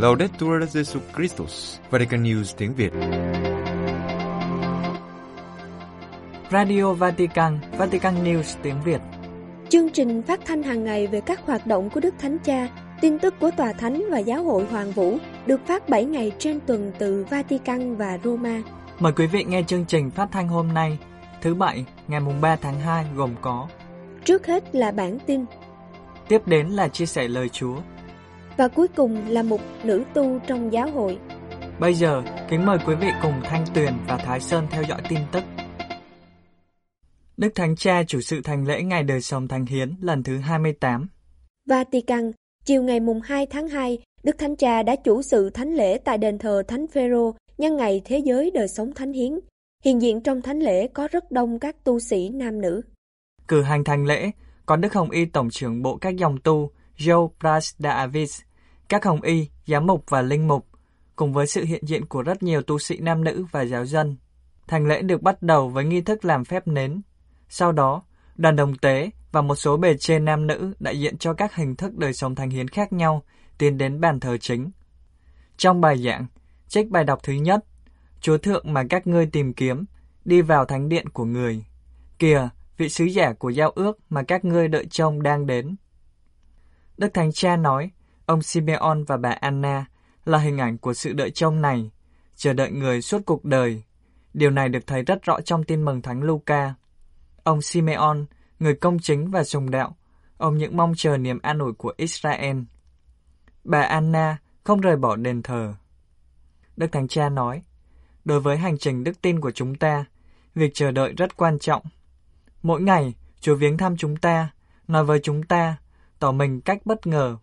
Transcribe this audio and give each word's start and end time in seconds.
Laudetur 0.00 0.62
Jesu 0.72 1.00
Christus, 1.16 1.78
Vatican 1.90 2.22
News 2.22 2.54
tiếng 2.56 2.74
Việt. 2.74 2.92
Radio 6.50 6.92
Vatican, 6.92 7.58
Vatican 7.78 8.24
News 8.24 8.56
tiếng 8.62 8.82
Việt. 8.84 9.00
Chương 9.68 9.90
trình 9.90 10.22
phát 10.22 10.40
thanh 10.46 10.62
hàng 10.62 10.84
ngày 10.84 11.06
về 11.06 11.20
các 11.20 11.40
hoạt 11.46 11.66
động 11.66 11.90
của 11.90 12.00
Đức 12.00 12.14
Thánh 12.18 12.38
Cha, 12.38 12.68
tin 13.00 13.18
tức 13.18 13.34
của 13.40 13.50
Tòa 13.56 13.72
Thánh 13.72 14.04
và 14.10 14.18
Giáo 14.18 14.44
hội 14.44 14.64
Hoàng 14.64 14.92
Vũ 14.92 15.18
được 15.46 15.60
phát 15.66 15.88
7 15.88 16.04
ngày 16.04 16.32
trên 16.38 16.60
tuần 16.66 16.92
từ 16.98 17.26
Vatican 17.30 17.96
và 17.96 18.18
Roma. 18.24 18.62
Mời 18.98 19.12
quý 19.12 19.26
vị 19.26 19.44
nghe 19.44 19.62
chương 19.62 19.84
trình 19.84 20.10
phát 20.10 20.28
thanh 20.32 20.48
hôm 20.48 20.68
nay, 20.74 20.98
thứ 21.42 21.54
Bảy, 21.54 21.84
ngày 22.08 22.20
3 22.40 22.56
tháng 22.56 22.80
2 22.80 23.04
gồm 23.14 23.30
có 23.40 23.68
Trước 24.30 24.46
hết 24.46 24.74
là 24.74 24.90
bản 24.90 25.18
tin 25.26 25.44
Tiếp 26.28 26.46
đến 26.46 26.66
là 26.66 26.88
chia 26.88 27.06
sẻ 27.06 27.28
lời 27.28 27.48
Chúa 27.48 27.76
và 28.56 28.68
cuối 28.68 28.88
cùng 28.88 29.28
là 29.28 29.42
một 29.42 29.60
nữ 29.84 30.04
tu 30.14 30.38
trong 30.46 30.72
giáo 30.72 30.90
hội. 30.90 31.18
Bây 31.80 31.94
giờ, 31.94 32.22
kính 32.50 32.66
mời 32.66 32.78
quý 32.86 32.94
vị 32.94 33.06
cùng 33.22 33.32
Thanh 33.44 33.64
Tuyền 33.74 33.92
và 34.08 34.16
Thái 34.16 34.40
Sơn 34.40 34.66
theo 34.70 34.82
dõi 34.82 35.00
tin 35.08 35.18
tức. 35.32 35.44
Đức 37.36 37.48
Thánh 37.54 37.76
Cha 37.76 38.02
chủ 38.02 38.20
sự 38.20 38.40
thành 38.44 38.66
lễ 38.66 38.82
Ngày 38.82 39.02
đời 39.02 39.20
sống 39.20 39.48
Thánh 39.48 39.66
Hiến 39.66 39.94
lần 40.00 40.22
thứ 40.22 40.38
28. 40.38 41.08
Vatican, 41.68 42.32
chiều 42.64 42.82
ngày 42.82 43.00
mùng 43.00 43.20
2 43.20 43.46
tháng 43.46 43.68
2, 43.68 43.98
Đức 44.22 44.38
Thánh 44.38 44.56
Cha 44.56 44.82
đã 44.82 44.96
chủ 44.96 45.22
sự 45.22 45.50
thánh 45.50 45.74
lễ 45.74 45.98
tại 45.98 46.18
đền 46.18 46.38
thờ 46.38 46.62
Thánh 46.68 46.86
Phêrô 46.86 47.34
nhân 47.58 47.76
ngày 47.76 48.02
Thế 48.04 48.18
giới 48.18 48.50
đời 48.50 48.68
sống 48.68 48.94
Thánh 48.94 49.12
Hiến. 49.12 49.38
Hiện 49.84 50.02
diện 50.02 50.20
trong 50.20 50.42
thánh 50.42 50.58
lễ 50.58 50.88
có 50.88 51.08
rất 51.08 51.30
đông 51.30 51.58
các 51.58 51.84
tu 51.84 52.00
sĩ 52.00 52.28
nam 52.28 52.60
nữ. 52.60 52.82
Cử 53.50 53.62
hành 53.62 53.84
thành 53.84 54.06
lễ, 54.06 54.30
còn 54.66 54.80
Đức 54.80 54.94
Hồng 54.94 55.10
Y 55.10 55.24
Tổng 55.24 55.50
trưởng 55.50 55.82
Bộ 55.82 55.96
các 55.96 56.16
dòng 56.16 56.38
tu 56.38 56.70
Joe 56.96 57.28
Prasdavis, 57.40 58.40
các 58.88 59.04
hồng 59.04 59.22
y, 59.22 59.48
giám 59.66 59.86
mục 59.86 60.04
và 60.08 60.22
linh 60.22 60.48
mục, 60.48 60.66
cùng 61.16 61.32
với 61.32 61.46
sự 61.46 61.64
hiện 61.64 61.86
diện 61.86 62.06
của 62.06 62.22
rất 62.22 62.42
nhiều 62.42 62.62
tu 62.62 62.78
sĩ 62.78 62.98
nam 62.98 63.24
nữ 63.24 63.44
và 63.50 63.62
giáo 63.62 63.84
dân. 63.84 64.16
Thành 64.68 64.86
lễ 64.86 65.02
được 65.02 65.22
bắt 65.22 65.42
đầu 65.42 65.68
với 65.68 65.84
nghi 65.84 66.00
thức 66.00 66.24
làm 66.24 66.44
phép 66.44 66.68
nến. 66.68 67.00
Sau 67.48 67.72
đó, 67.72 68.02
đoàn 68.36 68.56
đồng 68.56 68.76
tế 68.76 69.10
và 69.32 69.42
một 69.42 69.54
số 69.54 69.76
bề 69.76 69.96
trên 69.96 70.24
nam 70.24 70.46
nữ 70.46 70.74
đại 70.80 71.00
diện 71.00 71.18
cho 71.18 71.32
các 71.32 71.54
hình 71.54 71.76
thức 71.76 71.96
đời 71.96 72.12
sống 72.12 72.34
thánh 72.34 72.50
hiến 72.50 72.68
khác 72.68 72.92
nhau 72.92 73.22
tiến 73.58 73.78
đến 73.78 74.00
bàn 74.00 74.20
thờ 74.20 74.36
chính. 74.36 74.70
Trong 75.56 75.80
bài 75.80 75.98
giảng, 75.98 76.26
trích 76.68 76.88
bài 76.88 77.04
đọc 77.04 77.18
thứ 77.22 77.32
nhất, 77.32 77.64
Chúa 78.20 78.38
Thượng 78.38 78.72
mà 78.72 78.82
các 78.90 79.06
ngươi 79.06 79.26
tìm 79.26 79.52
kiếm, 79.52 79.84
đi 80.24 80.42
vào 80.42 80.64
thánh 80.64 80.88
điện 80.88 81.08
của 81.08 81.24
người. 81.24 81.64
Kìa, 82.18 82.48
vị 82.80 82.88
sứ 82.88 83.04
giả 83.04 83.32
của 83.32 83.50
giao 83.50 83.70
ước 83.70 83.98
mà 84.10 84.22
các 84.22 84.44
ngươi 84.44 84.68
đợi 84.68 84.86
trông 84.86 85.22
đang 85.22 85.46
đến. 85.46 85.76
Đức 86.96 87.14
Thánh 87.14 87.32
Cha 87.32 87.56
nói, 87.56 87.90
ông 88.26 88.42
Simeon 88.42 88.96
và 89.06 89.16
bà 89.16 89.30
Anna 89.30 89.86
là 90.24 90.38
hình 90.38 90.58
ảnh 90.58 90.78
của 90.78 90.94
sự 90.94 91.12
đợi 91.12 91.30
trông 91.30 91.62
này, 91.62 91.90
chờ 92.36 92.52
đợi 92.52 92.70
người 92.70 93.02
suốt 93.02 93.22
cuộc 93.26 93.44
đời. 93.44 93.82
Điều 94.34 94.50
này 94.50 94.68
được 94.68 94.86
thấy 94.86 95.02
rất 95.02 95.22
rõ 95.22 95.40
trong 95.40 95.64
tin 95.64 95.84
mừng 95.84 96.02
Thánh 96.02 96.22
Luca. 96.22 96.74
Ông 97.42 97.62
Simeon, 97.62 98.16
người 98.58 98.74
công 98.74 98.98
chính 98.98 99.30
và 99.30 99.44
sùng 99.44 99.70
đạo, 99.70 99.96
ông 100.36 100.58
những 100.58 100.76
mong 100.76 100.92
chờ 100.96 101.16
niềm 101.16 101.38
an 101.42 101.58
ủi 101.58 101.72
của 101.72 101.92
Israel. 101.96 102.58
Bà 103.64 103.80
Anna 103.80 104.36
không 104.64 104.80
rời 104.80 104.96
bỏ 104.96 105.16
đền 105.16 105.42
thờ. 105.42 105.74
Đức 106.76 106.92
Thánh 106.92 107.08
Cha 107.08 107.28
nói, 107.28 107.62
đối 108.24 108.40
với 108.40 108.56
hành 108.56 108.78
trình 108.78 109.04
đức 109.04 109.22
tin 109.22 109.40
của 109.40 109.50
chúng 109.50 109.74
ta, 109.74 110.04
việc 110.54 110.70
chờ 110.74 110.90
đợi 110.90 111.12
rất 111.16 111.36
quan 111.36 111.58
trọng. 111.58 111.82
Mỗi 112.62 112.82
ngày, 112.82 113.14
Chúa 113.40 113.54
viếng 113.54 113.76
thăm 113.76 113.96
chúng 113.96 114.16
ta, 114.16 114.50
nói 114.88 115.04
với 115.04 115.20
chúng 115.22 115.42
ta 115.42 115.76
tỏ 116.18 116.32
mình 116.32 116.60
cách 116.60 116.78
bất 116.84 117.06
ngờ, 117.06 117.36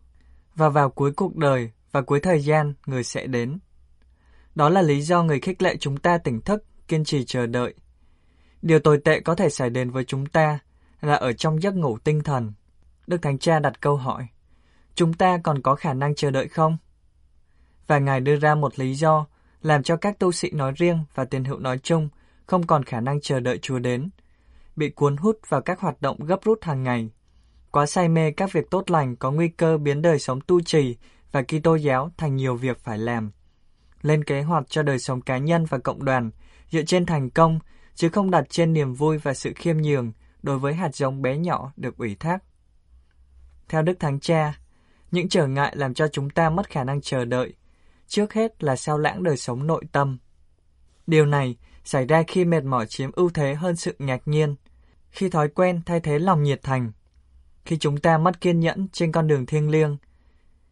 và 0.55 0.69
vào 0.69 0.89
cuối 0.89 1.11
cuộc 1.11 1.35
đời 1.35 1.71
và 1.91 2.01
cuối 2.01 2.19
thời 2.19 2.39
gian 2.39 2.73
người 2.85 3.03
sẽ 3.03 3.27
đến. 3.27 3.59
Đó 4.55 4.69
là 4.69 4.81
lý 4.81 5.01
do 5.01 5.23
người 5.23 5.39
khích 5.39 5.61
lệ 5.61 5.75
chúng 5.79 5.97
ta 5.97 6.17
tỉnh 6.17 6.41
thức, 6.41 6.65
kiên 6.87 7.03
trì 7.03 7.25
chờ 7.25 7.45
đợi. 7.45 7.73
Điều 8.61 8.79
tồi 8.79 8.97
tệ 8.97 9.19
có 9.19 9.35
thể 9.35 9.49
xảy 9.49 9.69
đến 9.69 9.89
với 9.89 10.03
chúng 10.03 10.25
ta 10.25 10.59
là 11.01 11.13
ở 11.13 11.33
trong 11.33 11.61
giấc 11.63 11.75
ngủ 11.75 11.97
tinh 11.97 12.23
thần. 12.23 12.53
Đức 13.07 13.21
Thánh 13.21 13.37
Cha 13.37 13.59
đặt 13.59 13.81
câu 13.81 13.95
hỏi, 13.95 14.27
chúng 14.95 15.13
ta 15.13 15.37
còn 15.43 15.61
có 15.61 15.75
khả 15.75 15.93
năng 15.93 16.15
chờ 16.15 16.31
đợi 16.31 16.47
không? 16.47 16.77
Và 17.87 17.99
Ngài 17.99 18.19
đưa 18.19 18.35
ra 18.35 18.55
một 18.55 18.79
lý 18.79 18.93
do 18.93 19.25
làm 19.61 19.83
cho 19.83 19.97
các 19.97 20.19
tu 20.19 20.31
sĩ 20.31 20.51
nói 20.51 20.73
riêng 20.75 20.99
và 21.15 21.25
tiền 21.25 21.43
hữu 21.43 21.59
nói 21.59 21.79
chung 21.83 22.09
không 22.45 22.67
còn 22.67 22.83
khả 22.83 23.01
năng 23.01 23.21
chờ 23.21 23.39
đợi 23.39 23.59
Chúa 23.61 23.79
đến, 23.79 24.09
bị 24.77 24.89
cuốn 24.89 25.17
hút 25.17 25.39
vào 25.49 25.61
các 25.61 25.79
hoạt 25.79 26.01
động 26.01 26.25
gấp 26.25 26.43
rút 26.43 26.63
hàng 26.63 26.83
ngày 26.83 27.09
quá 27.71 27.85
say 27.85 28.09
mê 28.09 28.31
các 28.31 28.51
việc 28.51 28.69
tốt 28.69 28.91
lành 28.91 29.15
có 29.15 29.31
nguy 29.31 29.47
cơ 29.47 29.77
biến 29.77 30.01
đời 30.01 30.19
sống 30.19 30.41
tu 30.41 30.61
trì 30.61 30.97
và 31.31 31.41
Kitô 31.41 31.75
giáo 31.75 32.11
thành 32.17 32.35
nhiều 32.35 32.55
việc 32.55 32.79
phải 32.79 32.97
làm. 32.97 33.31
Lên 34.01 34.23
kế 34.23 34.41
hoạch 34.41 34.69
cho 34.69 34.83
đời 34.83 34.99
sống 34.99 35.21
cá 35.21 35.37
nhân 35.37 35.65
và 35.65 35.77
cộng 35.77 36.05
đoàn 36.05 36.31
dựa 36.69 36.81
trên 36.81 37.05
thành 37.05 37.29
công 37.29 37.59
chứ 37.95 38.09
không 38.09 38.31
đặt 38.31 38.45
trên 38.49 38.73
niềm 38.73 38.93
vui 38.93 39.17
và 39.17 39.33
sự 39.33 39.53
khiêm 39.55 39.77
nhường 39.77 40.11
đối 40.43 40.59
với 40.59 40.73
hạt 40.73 40.95
giống 40.95 41.21
bé 41.21 41.37
nhỏ 41.37 41.71
được 41.75 41.97
ủy 41.97 42.15
thác. 42.19 42.43
Theo 43.69 43.81
Đức 43.81 43.99
Thánh 43.99 44.19
Cha, 44.19 44.59
những 45.11 45.29
trở 45.29 45.47
ngại 45.47 45.75
làm 45.75 45.93
cho 45.93 46.07
chúng 46.07 46.29
ta 46.29 46.49
mất 46.49 46.69
khả 46.69 46.83
năng 46.83 47.01
chờ 47.01 47.25
đợi, 47.25 47.53
trước 48.07 48.33
hết 48.33 48.63
là 48.63 48.75
sao 48.75 48.97
lãng 48.97 49.23
đời 49.23 49.37
sống 49.37 49.67
nội 49.67 49.83
tâm. 49.91 50.17
Điều 51.07 51.25
này 51.25 51.57
xảy 51.83 52.05
ra 52.05 52.23
khi 52.27 52.45
mệt 52.45 52.63
mỏi 52.63 52.85
chiếm 52.89 53.11
ưu 53.11 53.29
thế 53.29 53.55
hơn 53.55 53.75
sự 53.75 53.95
ngạc 53.99 54.21
nhiên, 54.25 54.55
khi 55.09 55.29
thói 55.29 55.47
quen 55.47 55.81
thay 55.85 55.99
thế 55.99 56.19
lòng 56.19 56.43
nhiệt 56.43 56.63
thành, 56.63 56.91
khi 57.65 57.77
chúng 57.77 57.97
ta 57.97 58.17
mất 58.17 58.41
kiên 58.41 58.59
nhẫn 58.59 58.87
trên 58.91 59.11
con 59.11 59.27
đường 59.27 59.45
thiêng 59.45 59.69
liêng, 59.69 59.97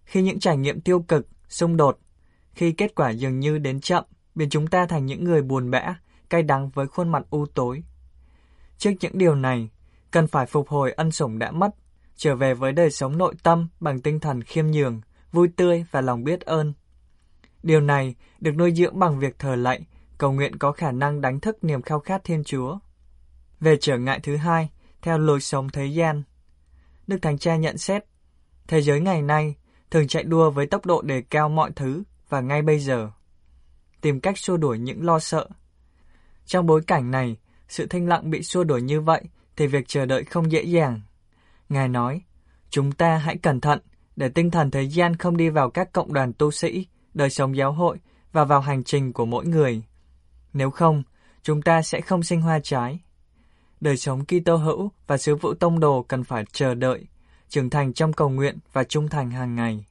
khi 0.06 0.22
những 0.22 0.40
trải 0.40 0.58
nghiệm 0.58 0.82
tiêu 0.82 1.00
cực, 1.00 1.28
xung 1.50 1.78
đột, 1.78 2.00
khi 2.54 2.72
kết 2.72 2.96
quả 2.96 3.10
dường 3.10 3.40
như 3.40 3.58
đến 3.58 3.80
chậm, 3.80 4.04
biến 4.36 4.50
chúng 4.50 4.68
ta 4.68 4.86
thành 4.86 5.06
những 5.06 5.24
người 5.24 5.42
buồn 5.42 5.72
bã, 5.72 5.96
cay 6.30 6.44
đắng 6.44 6.70
với 6.70 6.88
khuôn 6.88 7.10
mặt 7.10 7.24
u 7.30 7.46
tối. 7.46 7.84
Trước 8.78 8.92
những 9.02 9.18
điều 9.18 9.36
này, 9.36 9.70
cần 10.12 10.28
phải 10.28 10.46
phục 10.46 10.70
hồi 10.70 10.92
ân 10.92 11.12
sủng 11.12 11.40
đã 11.40 11.52
mất, 11.52 11.70
trở 12.16 12.36
về 12.36 12.54
với 12.54 12.72
đời 12.72 12.92
sống 12.92 13.18
nội 13.18 13.36
tâm 13.44 13.68
bằng 13.80 14.02
tinh 14.02 14.20
thần 14.20 14.42
khiêm 14.42 14.68
nhường, 14.68 15.02
vui 15.32 15.48
tươi 15.56 15.86
và 15.92 16.02
lòng 16.02 16.24
biết 16.24 16.42
ơn. 16.42 16.74
Điều 17.64 17.82
này 17.82 18.16
được 18.40 18.52
nuôi 18.52 18.72
dưỡng 18.72 19.00
bằng 19.00 19.20
việc 19.20 19.40
thờ 19.40 19.56
lạy, 19.56 19.86
cầu 20.18 20.32
nguyện 20.32 20.58
có 20.58 20.72
khả 20.72 20.92
năng 20.92 21.22
đánh 21.22 21.40
thức 21.40 21.64
niềm 21.64 21.82
khao 21.82 22.00
khát 22.00 22.24
Thiên 22.24 22.44
Chúa. 22.44 22.78
Về 23.60 23.78
trở 23.82 23.98
ngại 23.98 24.20
thứ 24.24 24.36
hai, 24.36 24.70
theo 25.02 25.18
lối 25.18 25.42
sống 25.42 25.70
thế 25.70 25.86
gian, 25.86 26.24
Đức 27.08 27.18
Thánh 27.22 27.38
Cha 27.38 27.56
nhận 27.56 27.78
xét, 27.78 28.06
thế 28.68 28.82
giới 28.82 29.00
ngày 29.00 29.22
nay 29.22 29.56
thường 29.92 30.08
chạy 30.08 30.24
đua 30.24 30.50
với 30.50 30.68
tốc 30.68 30.86
độ 30.86 31.02
đề 31.02 31.22
cao 31.22 31.50
mọi 31.50 31.72
thứ 31.76 32.04
và 32.30 32.42
ngay 32.42 32.62
bây 32.62 32.80
giờ. 32.80 33.12
Tìm 34.02 34.20
cách 34.20 34.38
xua 34.38 34.58
đuổi 34.58 34.80
những 34.80 35.06
lo 35.06 35.20
sợ. 35.20 35.48
Trong 36.46 36.66
bối 36.66 36.82
cảnh 36.88 37.12
này, 37.12 37.38
sự 37.68 37.86
thanh 37.86 38.08
lặng 38.08 38.30
bị 38.30 38.44
xua 38.44 38.64
đuổi 38.64 38.82
như 38.82 39.02
vậy 39.02 39.24
thì 39.56 39.68
việc 39.68 39.88
chờ 39.88 40.06
đợi 40.06 40.24
không 40.24 40.52
dễ 40.52 40.64
dàng. 40.64 41.02
Ngài 41.70 41.88
nói, 41.88 42.22
chúng 42.70 42.92
ta 42.92 43.18
hãy 43.18 43.38
cẩn 43.38 43.62
thận 43.62 43.80
để 44.16 44.30
tinh 44.30 44.52
thần 44.52 44.72
thế 44.72 44.82
gian 44.82 45.16
không 45.16 45.38
đi 45.38 45.50
vào 45.50 45.70
các 45.70 45.92
cộng 45.94 46.14
đoàn 46.14 46.34
tu 46.34 46.52
sĩ, 46.52 46.88
đời 47.14 47.30
sống 47.30 47.58
giáo 47.58 47.72
hội 47.72 47.98
và 48.32 48.44
vào 48.44 48.62
hành 48.62 48.84
trình 48.84 49.14
của 49.14 49.26
mỗi 49.26 49.46
người. 49.46 49.84
Nếu 50.54 50.72
không, 50.72 51.04
chúng 51.44 51.62
ta 51.62 51.82
sẽ 51.82 52.02
không 52.02 52.24
sinh 52.24 52.42
hoa 52.42 52.60
trái 52.64 53.00
đời 53.82 53.98
sống 53.98 54.26
Kitô 54.26 54.56
hữu 54.56 54.92
và 55.08 55.18
sứ 55.18 55.36
vụ 55.36 55.54
tông 55.54 55.80
đồ 55.80 56.06
cần 56.08 56.24
phải 56.24 56.44
chờ 56.52 56.76
đợi, 56.76 57.08
trưởng 57.50 57.70
thành 57.70 57.94
trong 57.94 58.14
cầu 58.14 58.30
nguyện 58.30 58.58
và 58.74 58.84
trung 58.84 59.08
thành 59.08 59.32
hàng 59.32 59.56
ngày. 59.56 59.86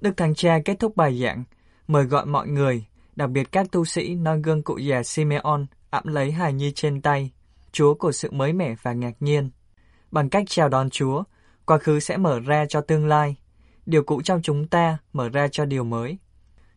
Đức 0.00 0.16
Thánh 0.16 0.34
Cha 0.34 0.58
kết 0.64 0.78
thúc 0.78 0.96
bài 0.96 1.20
giảng, 1.22 1.44
mời 1.88 2.04
gọi 2.04 2.26
mọi 2.26 2.48
người, 2.48 2.84
đặc 3.16 3.30
biệt 3.30 3.52
các 3.52 3.66
tu 3.72 3.84
sĩ 3.84 4.14
noi 4.14 4.40
gương 4.42 4.62
cụ 4.62 4.78
già 4.78 5.02
Simeon 5.02 5.66
ẵm 5.90 6.06
lấy 6.06 6.32
hài 6.32 6.52
nhi 6.52 6.72
trên 6.74 7.00
tay, 7.00 7.30
Chúa 7.72 7.94
của 7.94 8.12
sự 8.12 8.30
mới 8.30 8.52
mẻ 8.52 8.74
và 8.82 8.92
ngạc 8.92 9.14
nhiên. 9.20 9.50
Bằng 10.10 10.30
cách 10.30 10.44
chào 10.48 10.68
đón 10.68 10.90
Chúa, 10.90 11.22
quá 11.66 11.78
khứ 11.78 12.00
sẽ 12.00 12.16
mở 12.16 12.40
ra 12.40 12.66
cho 12.68 12.80
tương 12.80 13.06
lai, 13.06 13.36
điều 13.86 14.02
cũ 14.02 14.22
trong 14.22 14.42
chúng 14.42 14.68
ta 14.68 14.98
mở 15.12 15.28
ra 15.28 15.48
cho 15.48 15.64
điều 15.64 15.84
mới. 15.84 16.18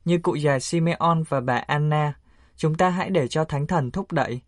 Như 0.06 0.18
cụ 0.18 0.36
già 0.36 0.59
Simeon 0.59 1.24
và 1.29 1.41
bà 1.41 1.56
Anna, 1.56 2.13
chúng 2.56 2.75
ta 2.75 2.89
hãy 2.89 3.09
để 3.09 3.27
cho 3.27 3.44
Thánh 3.45 3.68
Thần 3.68 3.91
thúc 3.91 4.12
đẩy, 4.12 4.41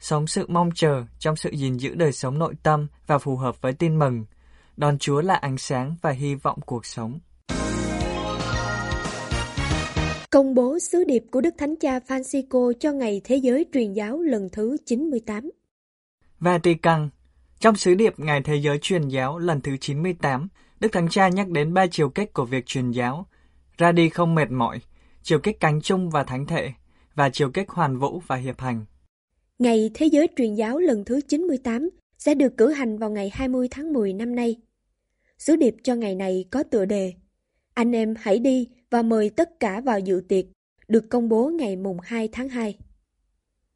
sống 0.00 0.26
sự 0.26 0.46
mong 0.48 0.70
chờ 0.74 1.04
trong 1.18 1.36
sự 1.36 1.50
gìn 1.50 1.76
giữ 1.76 1.94
đời 1.94 2.12
sống 2.12 2.38
nội 2.38 2.54
tâm 2.62 2.86
và 3.06 3.18
phù 3.18 3.36
hợp 3.36 3.60
với 3.60 3.72
tin 3.72 3.98
mừng. 3.98 4.24
Đón 4.76 4.98
Chúa 4.98 5.20
là 5.20 5.34
ánh 5.34 5.58
sáng 5.58 5.96
và 6.02 6.10
hy 6.10 6.34
vọng 6.34 6.58
cuộc 6.66 6.86
sống. 6.86 7.18
Công 10.30 10.54
bố 10.54 10.78
sứ 10.78 11.04
điệp 11.04 11.24
của 11.30 11.40
Đức 11.40 11.54
Thánh 11.58 11.74
Cha 11.76 11.98
Francisco 11.98 12.72
cho 12.80 12.92
Ngày 12.92 13.20
Thế 13.24 13.36
giới 13.36 13.66
truyền 13.72 13.92
giáo 13.92 14.18
lần 14.22 14.48
thứ 14.52 14.76
98. 14.86 15.50
Vatican 16.40 17.08
Trong 17.60 17.76
sứ 17.76 17.94
điệp 17.94 18.18
Ngày 18.18 18.42
Thế 18.42 18.56
giới 18.56 18.78
truyền 18.78 19.08
giáo 19.08 19.38
lần 19.38 19.60
thứ 19.60 19.76
98, 19.76 20.48
Đức 20.80 20.88
Thánh 20.92 21.08
Cha 21.08 21.28
nhắc 21.28 21.48
đến 21.48 21.74
ba 21.74 21.86
chiều 21.86 22.08
kích 22.08 22.32
của 22.32 22.44
việc 22.44 22.66
truyền 22.66 22.90
giáo, 22.90 23.26
ra 23.78 23.92
đi 23.92 24.08
không 24.08 24.34
mệt 24.34 24.50
mỏi, 24.50 24.80
chiều 25.22 25.38
kích 25.38 25.60
cánh 25.60 25.80
chung 25.80 26.10
và 26.10 26.24
thánh 26.24 26.46
thể, 26.46 26.72
và 27.14 27.30
chiều 27.30 27.50
kích 27.50 27.70
hoàn 27.70 27.98
vũ 27.98 28.22
và 28.26 28.36
hiệp 28.36 28.60
hành. 28.60 28.84
Ngày 29.58 29.90
Thế 29.94 30.06
giới 30.06 30.28
truyền 30.36 30.54
giáo 30.54 30.78
lần 30.78 31.04
thứ 31.04 31.20
98 31.20 31.90
sẽ 32.18 32.34
được 32.34 32.56
cử 32.56 32.70
hành 32.70 32.98
vào 32.98 33.10
ngày 33.10 33.30
20 33.32 33.68
tháng 33.70 33.92
10 33.92 34.12
năm 34.12 34.34
nay. 34.34 34.56
Sứ 35.38 35.56
điệp 35.56 35.76
cho 35.82 35.94
ngày 35.94 36.14
này 36.14 36.44
có 36.50 36.62
tựa 36.62 36.84
đề 36.84 37.12
Anh 37.74 37.92
em 37.92 38.14
hãy 38.18 38.38
đi 38.38 38.68
và 38.90 39.02
mời 39.02 39.30
tất 39.30 39.60
cả 39.60 39.80
vào 39.80 40.00
dự 40.00 40.20
tiệc, 40.28 40.44
được 40.88 41.10
công 41.10 41.28
bố 41.28 41.48
ngày 41.48 41.76
mùng 41.76 41.98
2 42.02 42.28
tháng 42.32 42.48
2. 42.48 42.78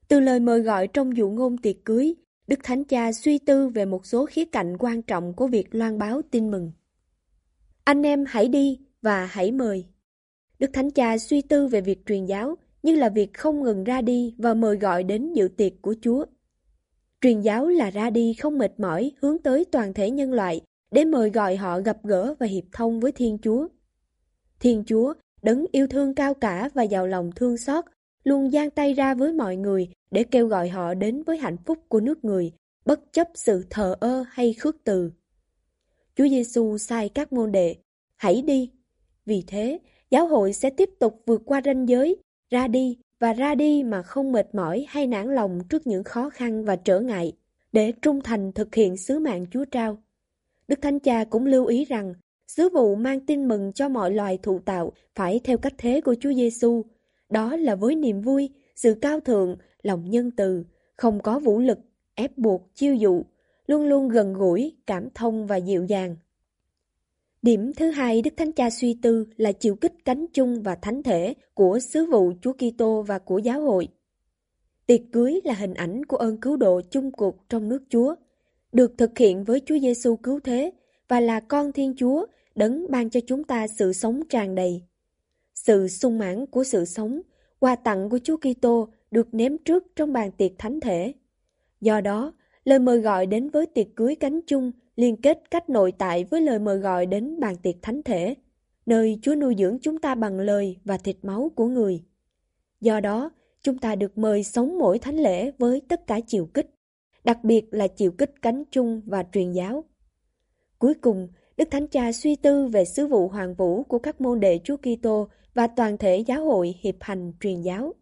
Từ 0.09 0.21
lời 0.21 0.41
mời 0.41 0.61
gọi 0.61 0.89
trong 0.89 1.17
dụ 1.17 1.31
ngôn 1.31 1.59
tiệc 1.59 1.77
cưới, 1.85 2.15
Đức 2.47 2.59
Thánh 2.63 2.85
Cha 2.85 3.13
suy 3.13 3.39
tư 3.39 3.69
về 3.69 3.85
một 3.85 4.07
số 4.07 4.27
khía 4.27 4.45
cạnh 4.45 4.77
quan 4.79 5.03
trọng 5.03 5.35
của 5.35 5.47
việc 5.47 5.75
loan 5.75 5.99
báo 5.99 6.23
tin 6.31 6.51
mừng. 6.51 6.73
Anh 7.85 8.03
em 8.03 8.25
hãy 8.29 8.49
đi 8.49 8.81
và 9.03 9.27
hãy 9.27 9.53
mời. 9.53 9.87
Đức 10.59 10.71
Thánh 10.73 10.91
Cha 10.91 11.19
suy 11.19 11.43
tư 11.43 11.67
về 11.67 11.81
việc 11.81 12.07
truyền 12.07 12.27
giáo 12.27 12.57
như 12.83 12.97
là 12.97 13.09
việc 13.09 13.35
không 13.35 13.63
ngừng 13.63 13.85
ra 13.85 14.01
đi 14.01 14.35
và 14.39 14.55
mời 14.55 14.77
gọi 14.77 15.03
đến 15.03 15.33
dự 15.33 15.49
tiệc 15.49 15.73
của 15.83 15.95
Chúa. 16.01 16.25
Truyền 17.21 17.41
giáo 17.41 17.69
là 17.69 17.91
ra 17.91 18.11
đi 18.11 18.35
không 18.35 18.59
mệt 18.59 18.81
mỏi 18.81 19.13
hướng 19.21 19.39
tới 19.39 19.65
toàn 19.65 19.95
thể 19.95 20.11
nhân 20.11 20.33
loại 20.33 20.61
để 20.91 21.05
mời 21.05 21.31
gọi 21.31 21.57
họ 21.57 21.81
gặp 21.81 21.97
gỡ 22.03 22.35
và 22.39 22.47
hiệp 22.47 22.65
thông 22.73 23.01
với 23.01 23.13
Thiên 23.13 23.39
Chúa. 23.43 23.69
Thiên 24.61 24.85
Chúa, 24.87 25.15
đấng 25.43 25.65
yêu 25.73 25.87
thương 25.87 26.15
cao 26.15 26.35
cả 26.35 26.69
và 26.75 26.83
giàu 26.83 27.07
lòng 27.07 27.31
thương 27.37 27.57
xót, 27.57 27.85
luôn 28.25 28.51
giang 28.51 28.71
tay 28.71 28.95
ra 28.95 29.15
với 29.15 29.33
mọi 29.33 29.57
người 29.57 29.89
để 30.11 30.25
kêu 30.25 30.47
gọi 30.47 30.69
họ 30.69 30.95
đến 30.95 31.23
với 31.23 31.39
hạnh 31.39 31.57
phúc 31.67 31.79
của 31.89 32.01
nước 32.01 32.25
người, 32.25 32.53
bất 32.85 33.13
chấp 33.13 33.29
sự 33.35 33.65
thờ 33.71 33.95
ơ 34.01 34.25
hay 34.31 34.53
khước 34.53 34.77
từ. 34.85 35.13
Chúa 36.17 36.29
Giêsu 36.29 36.79
sai 36.79 37.09
các 37.09 37.33
môn 37.33 37.53
đệ, 37.53 37.77
hãy 38.17 38.43
đi. 38.43 38.71
Vì 39.27 39.45
thế, 39.47 39.79
giáo 40.11 40.27
hội 40.27 40.53
sẽ 40.53 40.71
tiếp 40.71 40.91
tục 40.99 41.23
vượt 41.27 41.43
qua 41.45 41.61
ranh 41.65 41.89
giới, 41.89 42.17
ra 42.53 42.69
đi 42.69 42.97
và 43.19 43.33
ra 43.33 43.55
đi 43.55 43.83
mà 43.83 44.03
không 44.03 44.33
mệt 44.33 44.55
mỏi 44.55 44.87
hay 44.89 45.07
nản 45.07 45.35
lòng 45.35 45.61
trước 45.69 45.87
những 45.87 46.05
khó 46.05 46.31
khăn 46.31 46.65
và 46.65 46.77
trở 46.77 47.01
ngại, 47.01 47.33
để 47.73 47.93
trung 48.03 48.21
thành 48.21 48.53
thực 48.53 48.75
hiện 48.75 48.97
sứ 48.97 49.19
mạng 49.19 49.47
Chúa 49.51 49.65
trao. 49.65 49.99
Đức 50.69 50.79
Thánh 50.83 51.01
Cha 51.01 51.25
cũng 51.25 51.47
lưu 51.47 51.67
ý 51.67 51.85
rằng, 51.85 52.15
sứ 52.49 52.69
vụ 52.69 52.95
mang 52.95 53.21
tin 53.27 53.49
mừng 53.49 53.73
cho 53.73 53.89
mọi 53.89 54.11
loài 54.11 54.39
thụ 54.43 54.59
tạo 54.59 54.93
phải 55.15 55.41
theo 55.45 55.59
cách 55.59 55.73
thế 55.79 56.01
của 56.01 56.15
Chúa 56.21 56.33
Giêsu, 56.33 56.83
đó 57.29 57.57
là 57.57 57.75
với 57.75 57.95
niềm 57.95 58.21
vui, 58.21 58.51
sự 58.77 58.95
cao 59.01 59.21
thượng, 59.21 59.57
lòng 59.83 60.11
nhân 60.11 60.31
từ, 60.31 60.65
không 60.97 61.21
có 61.21 61.39
vũ 61.39 61.59
lực, 61.59 61.79
ép 62.15 62.39
buộc, 62.39 62.71
chiêu 62.75 62.95
dụ, 62.95 63.23
luôn 63.67 63.85
luôn 63.85 64.09
gần 64.09 64.33
gũi, 64.33 64.77
cảm 64.87 65.09
thông 65.15 65.47
và 65.47 65.57
dịu 65.57 65.85
dàng. 65.85 66.17
Điểm 67.43 67.73
thứ 67.77 67.91
hai 67.91 68.23
Đức 68.23 68.31
Thánh 68.37 68.53
Cha 68.53 68.71
suy 68.71 68.99
tư 69.03 69.27
là 69.37 69.53
chịu 69.53 69.77
kích 69.77 69.93
cánh 70.05 70.27
chung 70.33 70.63
và 70.63 70.75
thánh 70.75 71.03
thể 71.03 71.35
của 71.55 71.79
sứ 71.79 72.07
vụ 72.07 72.33
Chúa 72.43 72.53
Kitô 72.53 73.03
và 73.03 73.19
của 73.19 73.39
giáo 73.39 73.61
hội. 73.61 73.89
Tiệc 74.87 75.01
cưới 75.13 75.41
là 75.45 75.55
hình 75.55 75.75
ảnh 75.75 76.05
của 76.05 76.17
ơn 76.17 76.41
cứu 76.41 76.57
độ 76.57 76.81
chung 76.91 77.11
cuộc 77.11 77.37
trong 77.49 77.69
nước 77.69 77.83
Chúa, 77.89 78.15
được 78.73 78.93
thực 78.99 79.19
hiện 79.19 79.45
với 79.45 79.61
Chúa 79.67 79.79
Giêsu 79.79 80.17
cứu 80.17 80.41
thế 80.41 80.73
và 81.09 81.21
là 81.21 81.41
con 81.41 81.73
Thiên 81.73 81.95
Chúa 81.97 82.27
đấng 82.55 82.91
ban 82.91 83.11
cho 83.11 83.21
chúng 83.27 83.45
ta 83.45 83.67
sự 83.67 83.93
sống 83.93 84.23
tràn 84.29 84.55
đầy. 84.55 84.83
Sự 85.55 85.89
sung 85.89 86.19
mãn 86.19 86.47
của 86.47 86.65
sự 86.65 86.85
sống, 86.85 87.21
quà 87.59 87.77
tặng 87.77 88.11
của 88.11 88.19
Chúa 88.25 88.37
Kitô 88.37 88.89
được 89.11 89.35
ném 89.35 89.59
trước 89.59 89.85
trong 89.97 90.13
bàn 90.13 90.31
tiệc 90.33 90.53
thánh 90.59 90.81
thể. 90.81 91.15
Do 91.81 92.01
đó, 92.01 92.33
lời 92.65 92.79
mời 92.79 92.99
gọi 92.99 93.27
đến 93.27 93.49
với 93.51 93.67
tiệc 93.67 93.87
cưới 93.97 94.15
cánh 94.15 94.41
chung 94.47 94.73
liên 94.97 95.17
kết 95.17 95.51
cách 95.51 95.71
nội 95.71 95.93
tại 95.99 96.25
với 96.25 96.41
lời 96.41 96.59
mời 96.59 96.79
gọi 96.79 97.07
đến 97.07 97.41
bàn 97.41 97.57
tiệc 97.57 97.75
thánh 97.83 98.03
thể, 98.03 98.35
nơi 98.87 99.19
Chúa 99.23 99.35
nuôi 99.35 99.55
dưỡng 99.59 99.79
chúng 99.83 99.99
ta 99.99 100.15
bằng 100.15 100.41
lời 100.41 100.77
và 100.85 100.97
thịt 100.97 101.17
máu 101.23 101.53
của 101.57 101.67
người. 101.67 102.03
Do 102.81 103.01
đó, 103.01 103.31
chúng 103.63 103.79
ta 103.79 103.95
được 103.95 104.19
mời 104.19 104.43
sống 104.43 104.79
mỗi 104.79 104.99
thánh 104.99 105.17
lễ 105.17 105.51
với 105.59 105.83
tất 105.89 106.07
cả 106.07 106.21
chiều 106.27 106.47
kích, 106.47 106.71
đặc 107.25 107.45
biệt 107.45 107.65
là 107.71 107.87
chiều 107.89 108.13
kích 108.13 108.33
cánh 108.43 108.65
chung 108.71 109.01
và 109.07 109.25
truyền 109.33 109.53
giáo. 109.53 109.85
Cuối 110.79 110.95
cùng, 110.95 111.29
Đức 111.57 111.69
Thánh 111.71 111.87
Cha 111.87 112.13
suy 112.13 112.37
tư 112.37 112.67
về 112.67 112.85
sứ 112.85 113.07
vụ 113.07 113.29
hoàng 113.29 113.55
vũ 113.55 113.83
của 113.83 113.99
các 113.99 114.21
môn 114.21 114.41
đệ 114.41 114.61
Chúa 114.65 114.77
Kitô 114.77 115.29
và 115.55 115.67
toàn 115.67 115.99
thể 115.99 116.19
giáo 116.19 116.45
hội 116.45 116.75
hiệp 116.81 116.95
hành 117.01 117.33
truyền 117.41 117.63
giáo. 117.63 117.95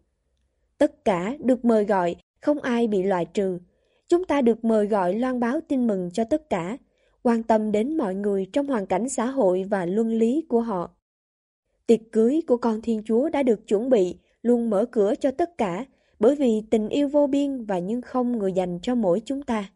Tất 0.77 1.05
cả 1.05 1.35
được 1.39 1.65
mời 1.65 1.85
gọi, 1.85 2.15
không 2.41 2.59
ai 2.59 2.87
bị 2.87 3.03
loại 3.03 3.25
trừ. 3.25 3.59
Chúng 4.11 4.25
ta 4.25 4.41
được 4.41 4.65
mời 4.65 4.87
gọi 4.87 5.13
loan 5.13 5.39
báo 5.39 5.59
tin 5.67 5.87
mừng 5.87 6.09
cho 6.13 6.23
tất 6.23 6.49
cả, 6.49 6.77
quan 7.23 7.43
tâm 7.43 7.71
đến 7.71 7.97
mọi 7.97 8.15
người 8.15 8.47
trong 8.53 8.67
hoàn 8.67 8.85
cảnh 8.85 9.09
xã 9.09 9.25
hội 9.25 9.63
và 9.69 9.85
luân 9.85 10.09
lý 10.09 10.45
của 10.49 10.61
họ. 10.61 10.91
Tiệc 11.87 11.99
cưới 12.11 12.41
của 12.47 12.57
con 12.57 12.81
Thiên 12.81 13.01
Chúa 13.05 13.29
đã 13.29 13.43
được 13.43 13.67
chuẩn 13.67 13.89
bị, 13.89 14.15
luôn 14.41 14.69
mở 14.69 14.85
cửa 14.85 15.13
cho 15.19 15.31
tất 15.31 15.57
cả, 15.57 15.85
bởi 16.19 16.35
vì 16.35 16.61
tình 16.69 16.89
yêu 16.89 17.07
vô 17.07 17.27
biên 17.27 17.65
và 17.65 17.79
nhưng 17.79 18.01
không 18.01 18.37
người 18.37 18.53
dành 18.53 18.79
cho 18.81 18.95
mỗi 18.95 19.21
chúng 19.25 19.41
ta. 19.41 19.69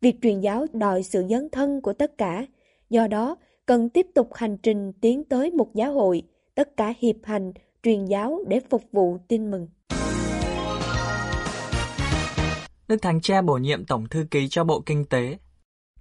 Việc 0.00 0.16
truyền 0.22 0.40
giáo 0.40 0.66
đòi 0.72 1.02
sự 1.02 1.24
dấn 1.30 1.48
thân 1.50 1.80
của 1.80 1.92
tất 1.92 2.18
cả, 2.18 2.46
do 2.90 3.08
đó 3.08 3.36
cần 3.66 3.88
tiếp 3.88 4.06
tục 4.14 4.34
hành 4.34 4.56
trình 4.62 4.92
tiến 5.00 5.24
tới 5.24 5.50
một 5.50 5.74
giáo 5.74 5.92
hội, 5.92 6.22
tất 6.54 6.76
cả 6.76 6.94
hiệp 6.98 7.16
hành, 7.22 7.52
truyền 7.82 8.04
giáo 8.04 8.40
để 8.48 8.60
phục 8.60 8.82
vụ 8.92 9.18
tin 9.28 9.50
mừng. 9.50 9.68
Đức 12.88 13.02
Thánh 13.02 13.20
Cha 13.20 13.42
bổ 13.42 13.54
nhiệm 13.54 13.84
Tổng 13.84 14.08
Thư 14.08 14.26
ký 14.30 14.48
cho 14.48 14.64
Bộ 14.64 14.80
Kinh 14.86 15.04
tế. 15.04 15.38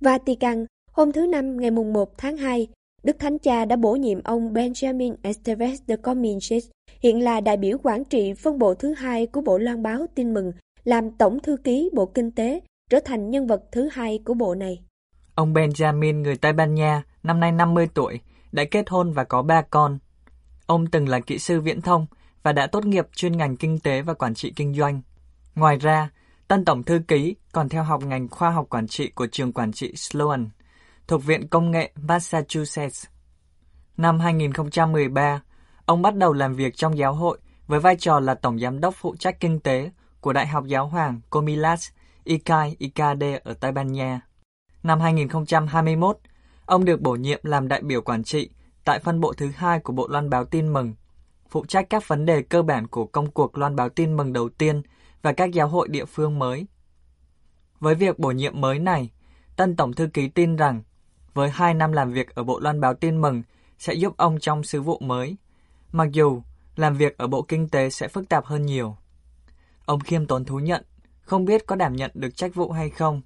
Vatican, 0.02 0.66
hôm 0.92 1.12
thứ 1.12 1.26
Năm 1.26 1.58
ngày 1.58 1.72
mùng 1.72 1.94
1 1.94 2.18
tháng 2.18 2.38
2, 2.38 2.68
Đức 3.04 3.16
Thánh 3.20 3.40
Cha 3.40 3.66
đã 3.66 3.76
bổ 3.76 3.96
nhiệm 3.96 4.24
ông 4.24 4.54
Benjamin 4.54 5.16
Esteves 5.22 5.80
de 5.88 5.96
Cominges, 5.96 6.70
hiện 7.00 7.24
là 7.24 7.42
đại 7.42 7.58
biểu 7.58 7.78
quản 7.84 8.04
trị 8.06 8.34
phân 8.34 8.60
bộ 8.60 8.74
thứ 8.74 8.94
hai 8.94 9.28
của 9.28 9.42
Bộ 9.42 9.58
Loan 9.58 9.84
báo 9.84 10.06
tin 10.16 10.34
mừng, 10.34 10.52
làm 10.84 11.12
Tổng 11.12 11.40
Thư 11.40 11.58
ký 11.58 11.90
Bộ 11.94 12.06
Kinh 12.06 12.32
tế, 12.32 12.62
trở 12.90 13.00
thành 13.06 13.30
nhân 13.30 13.48
vật 13.48 13.64
thứ 13.72 13.90
hai 13.92 14.20
của 14.26 14.34
bộ 14.34 14.56
này. 14.56 14.84
Ông 15.36 15.54
Benjamin, 15.54 16.22
người 16.22 16.38
Tây 16.38 16.54
Ban 16.54 16.76
Nha, 16.76 17.04
năm 17.24 17.40
nay 17.40 17.52
50 17.52 17.88
tuổi, 17.94 18.20
đã 18.52 18.64
kết 18.72 18.90
hôn 18.90 19.14
và 19.14 19.24
có 19.24 19.42
ba 19.42 19.62
con. 19.62 20.00
Ông 20.66 20.88
từng 20.88 21.10
là 21.10 21.20
kỹ 21.20 21.40
sư 21.40 21.62
viễn 21.62 21.82
thông 21.82 22.06
và 22.44 22.52
đã 22.52 22.68
tốt 22.68 22.86
nghiệp 22.86 23.08
chuyên 23.16 23.38
ngành 23.38 23.58
kinh 23.58 23.80
tế 23.80 24.02
và 24.02 24.14
quản 24.14 24.34
trị 24.34 24.54
kinh 24.56 24.74
doanh. 24.74 25.02
Ngoài 25.56 25.78
ra, 25.78 26.10
Tân 26.48 26.66
Tổng 26.66 26.84
Thư 26.84 27.00
ký 27.08 27.36
còn 27.52 27.70
theo 27.70 27.84
học 27.84 28.04
ngành 28.04 28.28
khoa 28.28 28.50
học 28.50 28.66
quản 28.70 28.88
trị 28.88 29.10
của 29.10 29.28
trường 29.28 29.54
quản 29.54 29.72
trị 29.72 29.96
Sloan, 29.96 30.50
thuộc 31.08 31.24
Viện 31.26 31.48
Công 31.48 31.72
nghệ 31.72 31.92
Massachusetts. 31.96 33.06
Năm 33.98 34.20
2013, 34.20 35.42
ông 35.86 36.02
bắt 36.02 36.16
đầu 36.16 36.34
làm 36.34 36.54
việc 36.54 36.76
trong 36.76 36.98
giáo 36.98 37.14
hội 37.14 37.40
với 37.68 37.80
vai 37.80 37.96
trò 37.96 38.20
là 38.20 38.36
Tổng 38.36 38.60
Giám 38.60 38.80
đốc 38.80 38.96
phụ 38.98 39.16
trách 39.20 39.40
kinh 39.40 39.60
tế 39.60 39.92
của 40.22 40.34
Đại 40.34 40.48
học 40.48 40.66
Giáo 40.68 40.88
hoàng 40.88 41.22
Comillas 41.30 41.90
Ikai 42.24 42.76
Ikade 42.80 43.40
ở 43.44 43.54
Tây 43.54 43.72
Ban 43.72 43.92
Nha. 43.92 44.22
Năm 44.84 45.00
2021, 45.00 46.18
ông 46.66 46.86
được 46.86 47.02
bổ 47.02 47.16
nhiệm 47.16 47.40
làm 47.44 47.68
đại 47.68 47.82
biểu 47.82 48.02
quản 48.02 48.24
trị 48.24 48.50
tại 48.86 49.00
phân 49.00 49.20
bộ 49.20 49.34
thứ 49.34 49.52
hai 49.56 49.80
của 49.80 49.94
Bộ 49.94 50.08
Loan 50.08 50.30
báo 50.30 50.46
tin 50.46 50.74
mừng, 50.74 50.94
phụ 51.50 51.66
trách 51.66 51.90
các 51.90 52.08
vấn 52.08 52.26
đề 52.26 52.42
cơ 52.42 52.62
bản 52.62 52.88
của 52.88 53.06
công 53.06 53.32
cuộc 53.32 53.58
loan 53.58 53.76
báo 53.76 53.90
tin 53.90 54.18
mừng 54.18 54.34
đầu 54.34 54.50
tiên 54.50 54.82
và 55.24 55.34
các 55.34 55.52
giáo 55.52 55.68
hội 55.68 55.88
địa 55.88 56.06
phương 56.06 56.40
mới. 56.40 56.68
Với 57.80 57.96
việc 57.96 58.20
bổ 58.20 58.32
nhiệm 58.32 58.62
mới 58.62 58.80
này, 58.80 59.10
tân 59.56 59.76
Tổng 59.76 59.94
Thư 59.94 60.08
ký 60.08 60.28
tin 60.28 60.56
rằng 60.56 60.84
với 61.34 61.50
hai 61.50 61.74
năm 61.74 61.92
làm 61.92 62.14
việc 62.14 62.36
ở 62.36 62.44
Bộ 62.44 62.60
Loan 62.60 62.82
báo 62.82 62.94
tin 62.94 63.22
mừng 63.22 63.44
sẽ 63.80 63.94
giúp 63.94 64.18
ông 64.18 64.40
trong 64.40 64.64
sứ 64.64 64.82
vụ 64.82 65.00
mới, 65.00 65.38
mặc 65.92 66.12
dù 66.12 66.42
làm 66.76 66.98
việc 66.98 67.18
ở 67.18 67.28
Bộ 67.28 67.42
Kinh 67.42 67.70
tế 67.70 67.90
sẽ 67.90 68.08
phức 68.08 68.30
tạp 68.30 68.46
hơn 68.46 68.66
nhiều. 68.66 68.98
Ông 69.86 70.00
khiêm 70.00 70.26
tốn 70.26 70.46
thú 70.46 70.60
nhận, 70.60 70.84
không 71.22 71.46
biết 71.46 71.68
có 71.68 71.76
đảm 71.76 71.96
nhận 71.96 72.12
được 72.14 72.36
trách 72.36 72.56
vụ 72.56 72.72
hay 72.72 72.90
không, 72.90 73.22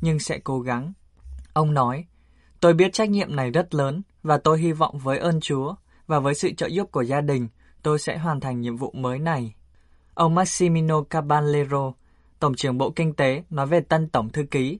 nhưng 0.00 0.18
sẽ 0.18 0.38
cố 0.38 0.60
gắng. 0.60 0.92
Ông 1.52 1.74
nói, 1.74 2.04
tôi 2.60 2.74
biết 2.74 2.92
trách 2.92 3.10
nhiệm 3.10 3.36
này 3.36 3.50
rất 3.50 3.74
lớn 3.74 4.02
và 4.22 4.38
tôi 4.38 4.58
hy 4.58 4.72
vọng 4.72 4.98
với 4.98 5.18
ơn 5.18 5.40
Chúa 5.40 5.74
và 6.06 6.20
với 6.20 6.34
sự 6.34 6.52
trợ 6.52 6.66
giúp 6.66 6.92
của 6.92 7.02
gia 7.02 7.20
đình, 7.20 7.48
tôi 7.82 7.98
sẽ 7.98 8.18
hoàn 8.18 8.40
thành 8.40 8.60
nhiệm 8.60 8.76
vụ 8.76 8.92
mới 8.92 9.18
này. 9.18 9.54
Ông 10.18 10.34
Massimino 10.34 11.02
Caballero, 11.02 11.92
Tổng 12.38 12.54
trưởng 12.54 12.78
Bộ 12.78 12.90
Kinh 12.90 13.14
tế, 13.14 13.42
nói 13.50 13.66
về 13.66 13.80
tân 13.80 14.08
Tổng 14.08 14.28
Thư 14.28 14.42
ký. 14.50 14.78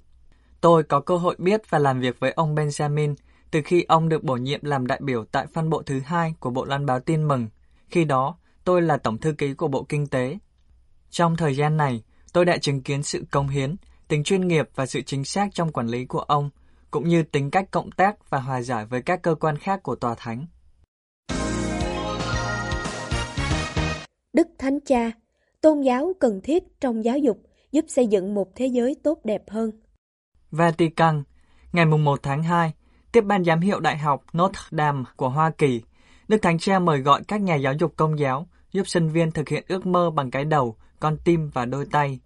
Tôi 0.60 0.82
có 0.82 1.00
cơ 1.00 1.16
hội 1.16 1.36
biết 1.38 1.70
và 1.70 1.78
làm 1.78 2.00
việc 2.00 2.20
với 2.20 2.32
ông 2.32 2.54
Benjamin 2.54 3.14
từ 3.50 3.60
khi 3.64 3.84
ông 3.88 4.08
được 4.08 4.24
bổ 4.24 4.36
nhiệm 4.36 4.64
làm 4.64 4.86
đại 4.86 5.00
biểu 5.02 5.24
tại 5.24 5.46
phân 5.46 5.70
bộ 5.70 5.82
thứ 5.82 6.00
hai 6.00 6.34
của 6.40 6.50
Bộ 6.50 6.64
Loan 6.64 6.86
báo 6.86 7.00
tin 7.00 7.28
mừng. 7.28 7.48
Khi 7.88 8.04
đó, 8.04 8.36
tôi 8.64 8.82
là 8.82 8.96
Tổng 8.96 9.18
Thư 9.18 9.32
ký 9.32 9.54
của 9.54 9.68
Bộ 9.68 9.82
Kinh 9.88 10.06
tế. 10.06 10.38
Trong 11.10 11.36
thời 11.36 11.56
gian 11.56 11.76
này, 11.76 12.02
tôi 12.32 12.44
đã 12.44 12.56
chứng 12.56 12.82
kiến 12.82 13.02
sự 13.02 13.24
công 13.30 13.48
hiến, 13.48 13.76
tính 14.08 14.24
chuyên 14.24 14.48
nghiệp 14.48 14.68
và 14.74 14.86
sự 14.86 15.00
chính 15.00 15.24
xác 15.24 15.48
trong 15.54 15.72
quản 15.72 15.86
lý 15.86 16.04
của 16.04 16.20
ông, 16.20 16.50
cũng 16.90 17.08
như 17.08 17.22
tính 17.22 17.50
cách 17.50 17.70
cộng 17.70 17.90
tác 17.90 18.30
và 18.30 18.38
hòa 18.38 18.62
giải 18.62 18.86
với 18.86 19.02
các 19.02 19.22
cơ 19.22 19.34
quan 19.34 19.58
khác 19.58 19.82
của 19.82 19.94
Tòa 19.94 20.14
Thánh. 20.18 20.46
Đức 24.32 24.46
Thánh 24.58 24.78
Cha 24.86 25.10
tôn 25.60 25.80
giáo 25.80 26.12
cần 26.18 26.40
thiết 26.40 26.62
trong 26.80 27.04
giáo 27.04 27.18
dục 27.18 27.38
giúp 27.72 27.84
xây 27.88 28.06
dựng 28.06 28.34
một 28.34 28.48
thế 28.54 28.66
giới 28.66 28.96
tốt 29.02 29.18
đẹp 29.24 29.42
hơn. 29.48 29.70
Vatican, 30.50 31.22
ngày 31.72 31.86
1 31.86 32.22
tháng 32.22 32.42
2, 32.42 32.72
tiếp 33.12 33.20
ban 33.20 33.44
giám 33.44 33.60
hiệu 33.60 33.80
Đại 33.80 33.98
học 33.98 34.24
Notre 34.38 34.60
Dame 34.70 35.04
của 35.16 35.28
Hoa 35.28 35.50
Kỳ, 35.50 35.82
Đức 36.28 36.38
Thánh 36.42 36.58
Cha 36.58 36.78
mời 36.78 37.00
gọi 37.00 37.22
các 37.28 37.40
nhà 37.40 37.56
giáo 37.56 37.72
dục 37.72 37.92
công 37.96 38.18
giáo 38.18 38.46
giúp 38.72 38.88
sinh 38.88 39.08
viên 39.08 39.30
thực 39.30 39.48
hiện 39.48 39.64
ước 39.68 39.86
mơ 39.86 40.10
bằng 40.10 40.30
cái 40.30 40.44
đầu, 40.44 40.76
con 41.00 41.16
tim 41.24 41.50
và 41.54 41.64
đôi 41.64 41.86
tay, 41.92 42.20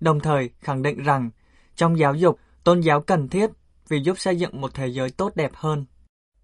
đồng 0.00 0.20
thời 0.20 0.50
khẳng 0.60 0.82
định 0.82 1.02
rằng 1.02 1.30
Trong 1.76 1.98
giáo 1.98 2.14
dục, 2.14 2.38
tôn 2.64 2.80
giáo 2.80 3.00
cần 3.00 3.28
thiết 3.28 3.50
vì 3.88 4.00
giúp 4.04 4.18
xây 4.18 4.36
dựng 4.36 4.60
một 4.60 4.74
thế 4.74 4.86
giới 4.86 5.10
tốt 5.10 5.36
đẹp 5.36 5.50
hơn. 5.54 5.84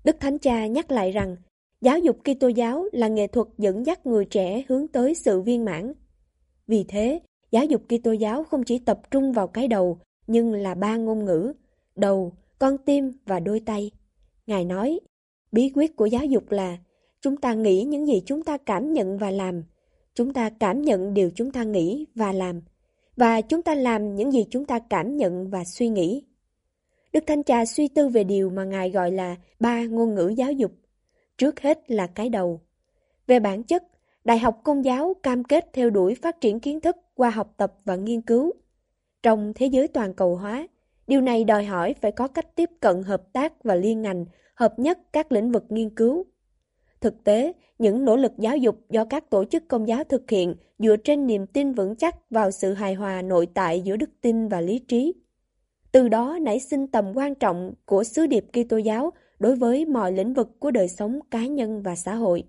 Đức 0.04 0.16
Thánh 0.20 0.38
Cha 0.38 0.66
nhắc 0.66 0.90
lại 0.90 1.12
rằng, 1.12 1.36
giáo 1.80 1.98
dục 1.98 2.16
Kitô 2.24 2.48
giáo 2.48 2.84
là 2.92 3.08
nghệ 3.08 3.26
thuật 3.26 3.46
dẫn 3.58 3.86
dắt 3.86 4.06
người 4.06 4.24
trẻ 4.24 4.62
hướng 4.68 4.88
tới 4.88 5.14
sự 5.14 5.40
viên 5.40 5.64
mãn. 5.64 5.92
Vì 6.66 6.85
thế, 6.88 7.21
giáo 7.50 7.64
dục 7.64 7.83
Kitô 7.88 8.12
giáo 8.12 8.44
không 8.44 8.64
chỉ 8.64 8.78
tập 8.78 9.00
trung 9.11 9.33
vào 9.33 9.47
cái 9.47 9.68
đầu, 9.68 9.99
nhưng 10.26 10.52
là 10.52 10.75
ba 10.75 10.97
ngôn 10.97 11.25
ngữ, 11.25 11.52
đầu, 11.97 12.33
con 12.59 12.78
tim 12.78 13.12
và 13.26 13.40
đôi 13.40 13.61
tay. 13.61 13.90
Ngài 14.47 14.64
nói, 14.64 15.00
bí 15.52 15.73
quyết 15.75 15.97
của 15.97 16.06
giáo 16.06 16.25
dục 16.25 16.50
là 16.50 16.78
chúng 17.21 17.37
ta 17.37 17.54
nghĩ 17.54 17.85
những 17.85 18.06
gì 18.06 18.23
chúng 18.26 18.44
ta 18.44 18.56
cảm 18.56 18.92
nhận 18.92 19.18
và 19.18 19.30
làm. 19.30 19.62
Chúng 20.14 20.33
ta 20.33 20.50
cảm 20.50 20.83
nhận 20.83 21.14
điều 21.14 21.30
chúng 21.35 21.50
ta 21.50 21.64
nghĩ 21.64 22.06
và 22.14 22.33
làm. 22.33 22.61
Và 23.16 23.40
chúng 23.40 23.62
ta 23.62 23.75
làm 23.75 24.14
những 24.14 24.33
gì 24.33 24.44
chúng 24.50 24.64
ta 24.64 24.78
cảm 24.78 25.16
nhận 25.16 25.50
và 25.50 25.64
suy 25.64 25.88
nghĩ. 25.88 26.23
Đức 27.12 27.25
Thanh 27.26 27.44
Trà 27.44 27.64
suy 27.64 27.88
tư 27.88 28.09
về 28.09 28.25
điều 28.25 28.50
mà 28.50 28.64
Ngài 28.64 28.90
gọi 28.90 29.12
là 29.12 29.37
ba 29.61 29.85
ngôn 29.85 30.14
ngữ 30.14 30.28
giáo 30.28 30.52
dục. 30.52 30.73
Trước 31.38 31.61
hết 31.61 31.90
là 31.90 32.06
cái 32.06 32.28
đầu. 32.28 32.61
Về 33.26 33.40
bản 33.40 33.62
chất, 33.62 33.85
Đại 34.25 34.38
học 34.38 34.61
Công 34.64 34.85
giáo 34.85 35.14
cam 35.23 35.45
kết 35.45 35.73
theo 35.73 35.90
đuổi 35.90 36.14
phát 36.14 36.40
triển 36.40 36.61
kiến 36.61 36.81
thức 36.81 36.97
qua 37.14 37.31
học 37.31 37.54
tập 37.57 37.75
và 37.85 37.97
nghiên 37.97 38.21
cứu. 38.21 38.52
Trong 39.23 39.52
thế 39.54 39.66
giới 39.66 39.88
toàn 39.88 40.14
cầu 40.14 40.37
hóa, 40.37 40.69
điều 41.07 41.21
này 41.21 41.45
đòi 41.45 41.64
hỏi 41.64 41.95
phải 42.00 42.12
có 42.12 42.28
cách 42.28 42.57
tiếp 42.57 42.71
cận 42.81 43.02
hợp 43.02 43.33
tác 43.33 43.64
và 43.64 43.75
liên 43.75 44.02
ngành, 44.02 44.25
hợp 44.54 44.78
nhất 44.78 44.99
các 45.12 45.33
lĩnh 45.33 45.52
vực 45.52 45.64
nghiên 45.69 45.90
cứu. 45.90 46.25
Thực 47.00 47.25
tế, 47.25 47.52
những 47.78 48.04
nỗ 48.04 48.16
lực 48.16 48.33
giáo 48.38 48.57
dục 48.57 48.76
do 48.90 49.04
các 49.04 49.31
tổ 49.31 49.45
chức 49.45 49.69
công 49.69 49.88
giáo 49.88 50.04
thực 50.04 50.31
hiện 50.31 50.54
dựa 50.78 50.97
trên 50.97 51.26
niềm 51.26 51.47
tin 51.47 51.73
vững 51.73 51.97
chắc 51.97 52.31
vào 52.31 52.50
sự 52.50 52.73
hài 52.73 52.95
hòa 52.95 53.23
nội 53.23 53.49
tại 53.54 53.81
giữa 53.81 53.97
đức 53.97 54.11
tin 54.21 54.49
và 54.49 54.61
lý 54.61 54.78
trí. 54.78 55.14
Từ 55.93 56.09
đó 56.09 56.38
nảy 56.43 56.61
sinh 56.61 56.87
tầm 56.87 57.12
quan 57.14 57.35
trọng 57.35 57.75
của 57.85 58.04
sứ 58.04 58.26
điệp 58.26 58.47
Kitô 58.52 58.76
giáo 58.76 59.11
đối 59.38 59.57
với 59.57 59.87
mọi 59.87 60.12
lĩnh 60.12 60.35
vực 60.35 60.61
của 60.61 60.71
đời 60.71 60.88
sống 60.88 61.19
cá 61.31 61.47
nhân 61.47 61.83
và 61.83 61.97
xã 61.97 62.14
hội. 62.14 62.45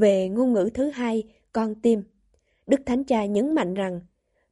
Về 0.00 0.28
ngôn 0.28 0.52
ngữ 0.52 0.70
thứ 0.74 0.90
hai, 0.90 1.22
con 1.52 1.74
tim, 1.74 2.02
Đức 2.66 2.80
Thánh 2.86 3.04
Cha 3.04 3.24
nhấn 3.24 3.54
mạnh 3.54 3.74
rằng 3.74 4.00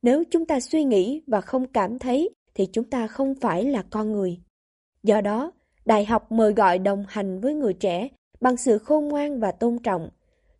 nếu 0.02 0.24
chúng 0.30 0.46
ta 0.46 0.60
suy 0.60 0.84
nghĩ 0.84 1.22
và 1.26 1.40
không 1.40 1.66
cảm 1.66 1.98
thấy 1.98 2.30
thì 2.54 2.66
chúng 2.72 2.84
ta 2.84 3.06
không 3.06 3.34
phải 3.34 3.64
là 3.64 3.82
con 3.90 4.12
người. 4.12 4.38
Do 5.02 5.20
đó, 5.20 5.52
Đại 5.84 6.04
học 6.04 6.32
mời 6.32 6.52
gọi 6.52 6.78
đồng 6.78 7.04
hành 7.08 7.40
với 7.40 7.54
người 7.54 7.74
trẻ 7.74 8.08
bằng 8.40 8.56
sự 8.56 8.78
khôn 8.78 9.08
ngoan 9.08 9.40
và 9.40 9.52
tôn 9.52 9.78
trọng 9.78 10.08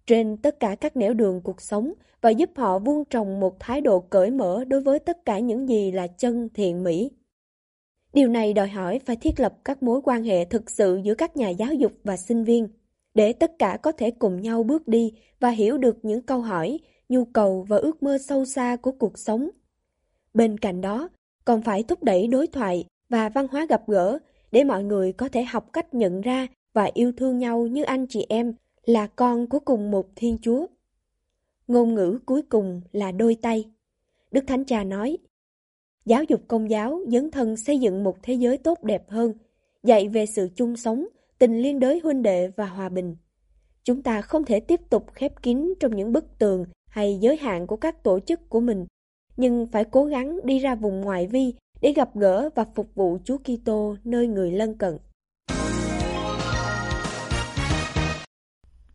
trên 0.06 0.36
tất 0.36 0.60
cả 0.60 0.74
các 0.74 0.96
nẻo 0.96 1.14
đường 1.14 1.40
cuộc 1.40 1.60
sống 1.60 1.92
và 2.20 2.30
giúp 2.30 2.50
họ 2.56 2.78
vuông 2.78 3.04
trồng 3.04 3.40
một 3.40 3.56
thái 3.60 3.80
độ 3.80 4.00
cởi 4.00 4.30
mở 4.30 4.64
đối 4.64 4.80
với 4.80 4.98
tất 4.98 5.24
cả 5.24 5.38
những 5.38 5.68
gì 5.68 5.92
là 5.92 6.06
chân 6.06 6.48
thiện 6.54 6.84
mỹ. 6.84 7.10
Điều 8.12 8.28
này 8.28 8.52
đòi 8.52 8.68
hỏi 8.68 9.00
phải 9.06 9.16
thiết 9.16 9.40
lập 9.40 9.54
các 9.64 9.82
mối 9.82 10.00
quan 10.04 10.24
hệ 10.24 10.44
thực 10.44 10.70
sự 10.70 11.00
giữa 11.04 11.14
các 11.14 11.36
nhà 11.36 11.48
giáo 11.48 11.74
dục 11.74 11.92
và 12.04 12.16
sinh 12.16 12.44
viên, 12.44 12.68
để 13.18 13.32
tất 13.32 13.58
cả 13.58 13.78
có 13.82 13.92
thể 13.92 14.10
cùng 14.10 14.42
nhau 14.42 14.62
bước 14.62 14.88
đi 14.88 15.12
và 15.40 15.50
hiểu 15.50 15.78
được 15.78 16.04
những 16.04 16.22
câu 16.22 16.40
hỏi, 16.40 16.78
nhu 17.08 17.24
cầu 17.24 17.66
và 17.68 17.76
ước 17.76 18.02
mơ 18.02 18.18
sâu 18.28 18.44
xa 18.44 18.76
của 18.76 18.92
cuộc 18.92 19.18
sống. 19.18 19.48
Bên 20.34 20.58
cạnh 20.58 20.80
đó, 20.80 21.08
còn 21.44 21.62
phải 21.62 21.82
thúc 21.82 22.02
đẩy 22.02 22.26
đối 22.26 22.46
thoại 22.46 22.84
và 23.08 23.28
văn 23.28 23.46
hóa 23.50 23.66
gặp 23.68 23.82
gỡ 23.88 24.18
để 24.52 24.64
mọi 24.64 24.84
người 24.84 25.12
có 25.12 25.28
thể 25.28 25.42
học 25.42 25.72
cách 25.72 25.94
nhận 25.94 26.20
ra 26.20 26.46
và 26.72 26.90
yêu 26.94 27.12
thương 27.16 27.38
nhau 27.38 27.66
như 27.66 27.82
anh 27.82 28.06
chị 28.06 28.26
em 28.28 28.52
là 28.84 29.06
con 29.06 29.46
của 29.46 29.58
cùng 29.58 29.90
một 29.90 30.08
Thiên 30.16 30.38
Chúa. 30.42 30.66
Ngôn 31.68 31.94
ngữ 31.94 32.18
cuối 32.26 32.42
cùng 32.42 32.80
là 32.92 33.12
đôi 33.12 33.36
tay. 33.42 33.64
Đức 34.30 34.44
Thánh 34.46 34.64
Cha 34.64 34.84
nói, 34.84 35.18
Giáo 36.04 36.24
dục 36.24 36.40
công 36.48 36.70
giáo 36.70 37.00
dấn 37.08 37.30
thân 37.30 37.56
xây 37.56 37.78
dựng 37.78 38.04
một 38.04 38.16
thế 38.22 38.34
giới 38.34 38.58
tốt 38.58 38.84
đẹp 38.84 39.10
hơn, 39.10 39.32
dạy 39.82 40.08
về 40.08 40.26
sự 40.26 40.48
chung 40.56 40.76
sống, 40.76 41.06
tình 41.38 41.62
liên 41.62 41.80
đới 41.80 42.00
huynh 42.04 42.22
đệ 42.22 42.48
và 42.56 42.66
hòa 42.66 42.88
bình. 42.88 43.16
Chúng 43.84 44.02
ta 44.02 44.22
không 44.22 44.44
thể 44.44 44.60
tiếp 44.60 44.80
tục 44.90 45.06
khép 45.14 45.42
kín 45.42 45.74
trong 45.80 45.96
những 45.96 46.12
bức 46.12 46.38
tường 46.38 46.64
hay 46.90 47.18
giới 47.20 47.36
hạn 47.36 47.66
của 47.66 47.76
các 47.76 48.02
tổ 48.02 48.20
chức 48.20 48.48
của 48.48 48.60
mình, 48.60 48.86
nhưng 49.36 49.66
phải 49.66 49.84
cố 49.84 50.04
gắng 50.04 50.38
đi 50.44 50.58
ra 50.58 50.74
vùng 50.74 51.00
ngoại 51.00 51.26
vi 51.26 51.54
để 51.80 51.92
gặp 51.92 52.16
gỡ 52.16 52.48
và 52.54 52.64
phục 52.74 52.94
vụ 52.94 53.18
Chúa 53.24 53.38
Kitô 53.38 53.96
nơi 54.04 54.26
người 54.26 54.52
lân 54.52 54.78
cận. 54.78 54.98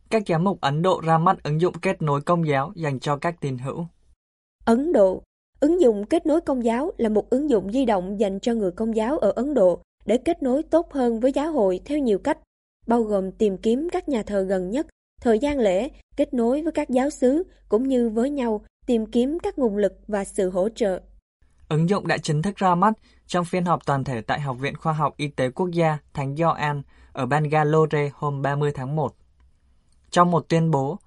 Các 0.10 0.24
giám 0.28 0.44
mục 0.44 0.62
Ấn 0.62 0.82
Độ 0.82 1.02
ra 1.02 1.18
mắt 1.18 1.44
ứng 1.44 1.62
dụng 1.62 1.74
kết 1.82 2.02
nối 2.02 2.22
công 2.22 2.48
giáo 2.48 2.72
dành 2.76 3.00
cho 3.00 3.18
các 3.18 3.42
tín 3.42 3.58
hữu. 3.58 3.86
Ấn 4.66 4.94
Độ 4.94 5.24
Ứng 5.60 5.82
dụng 5.82 6.06
kết 6.06 6.26
nối 6.26 6.42
công 6.42 6.64
giáo 6.64 6.92
là 6.98 7.10
một 7.10 7.30
ứng 7.30 7.50
dụng 7.50 7.72
di 7.72 7.86
động 7.86 8.20
dành 8.20 8.40
cho 8.40 8.54
người 8.54 8.72
công 8.72 8.96
giáo 8.96 9.18
ở 9.18 9.32
Ấn 9.36 9.54
Độ 9.54 9.80
để 10.06 10.18
kết 10.18 10.44
nối 10.44 10.64
tốt 10.64 10.94
hơn 10.94 11.20
với 11.20 11.32
giáo 11.32 11.52
hội 11.52 11.80
theo 11.86 12.00
nhiều 12.00 12.20
cách, 12.20 12.38
bao 12.88 13.04
gồm 13.04 13.32
tìm 13.32 13.58
kiếm 13.58 13.88
các 13.92 14.10
nhà 14.10 14.24
thờ 14.24 14.42
gần 14.42 14.70
nhất, 14.70 14.88
thời 15.22 15.40
gian 15.40 15.60
lễ, 15.60 15.90
kết 16.16 16.34
nối 16.34 16.62
với 16.62 16.72
các 16.72 16.90
giáo 16.90 17.10
xứ, 17.10 17.44
cũng 17.70 17.88
như 17.88 18.10
với 18.10 18.30
nhau 18.30 18.66
tìm 18.86 19.06
kiếm 19.06 19.38
các 19.44 19.60
nguồn 19.60 19.78
lực 19.78 19.94
và 20.08 20.26
sự 20.26 20.50
hỗ 20.50 20.70
trợ. 20.70 21.02
Ứng 21.70 21.90
dụng 21.90 22.08
đã 22.08 22.18
chính 22.18 22.42
thức 22.42 22.56
ra 22.56 22.76
mắt 22.76 22.94
trong 23.28 23.46
phiên 23.46 23.66
họp 23.66 23.86
toàn 23.86 24.04
thể 24.04 24.22
tại 24.22 24.40
Học 24.40 24.58
viện 24.60 24.78
Khoa 24.78 24.94
học 24.94 25.14
Y 25.18 25.28
tế 25.28 25.50
Quốc 25.50 25.70
gia 25.72 25.98
Thánh 26.14 26.36
Gioan 26.36 26.82
ở 27.12 27.26
Bangalore 27.26 28.12
hôm 28.14 28.42
30 28.42 28.72
tháng 28.76 28.96
1. 28.96 29.16
Trong 30.12 30.32
một 30.32 30.50
tuyên 30.50 30.72
bố, 30.72 30.98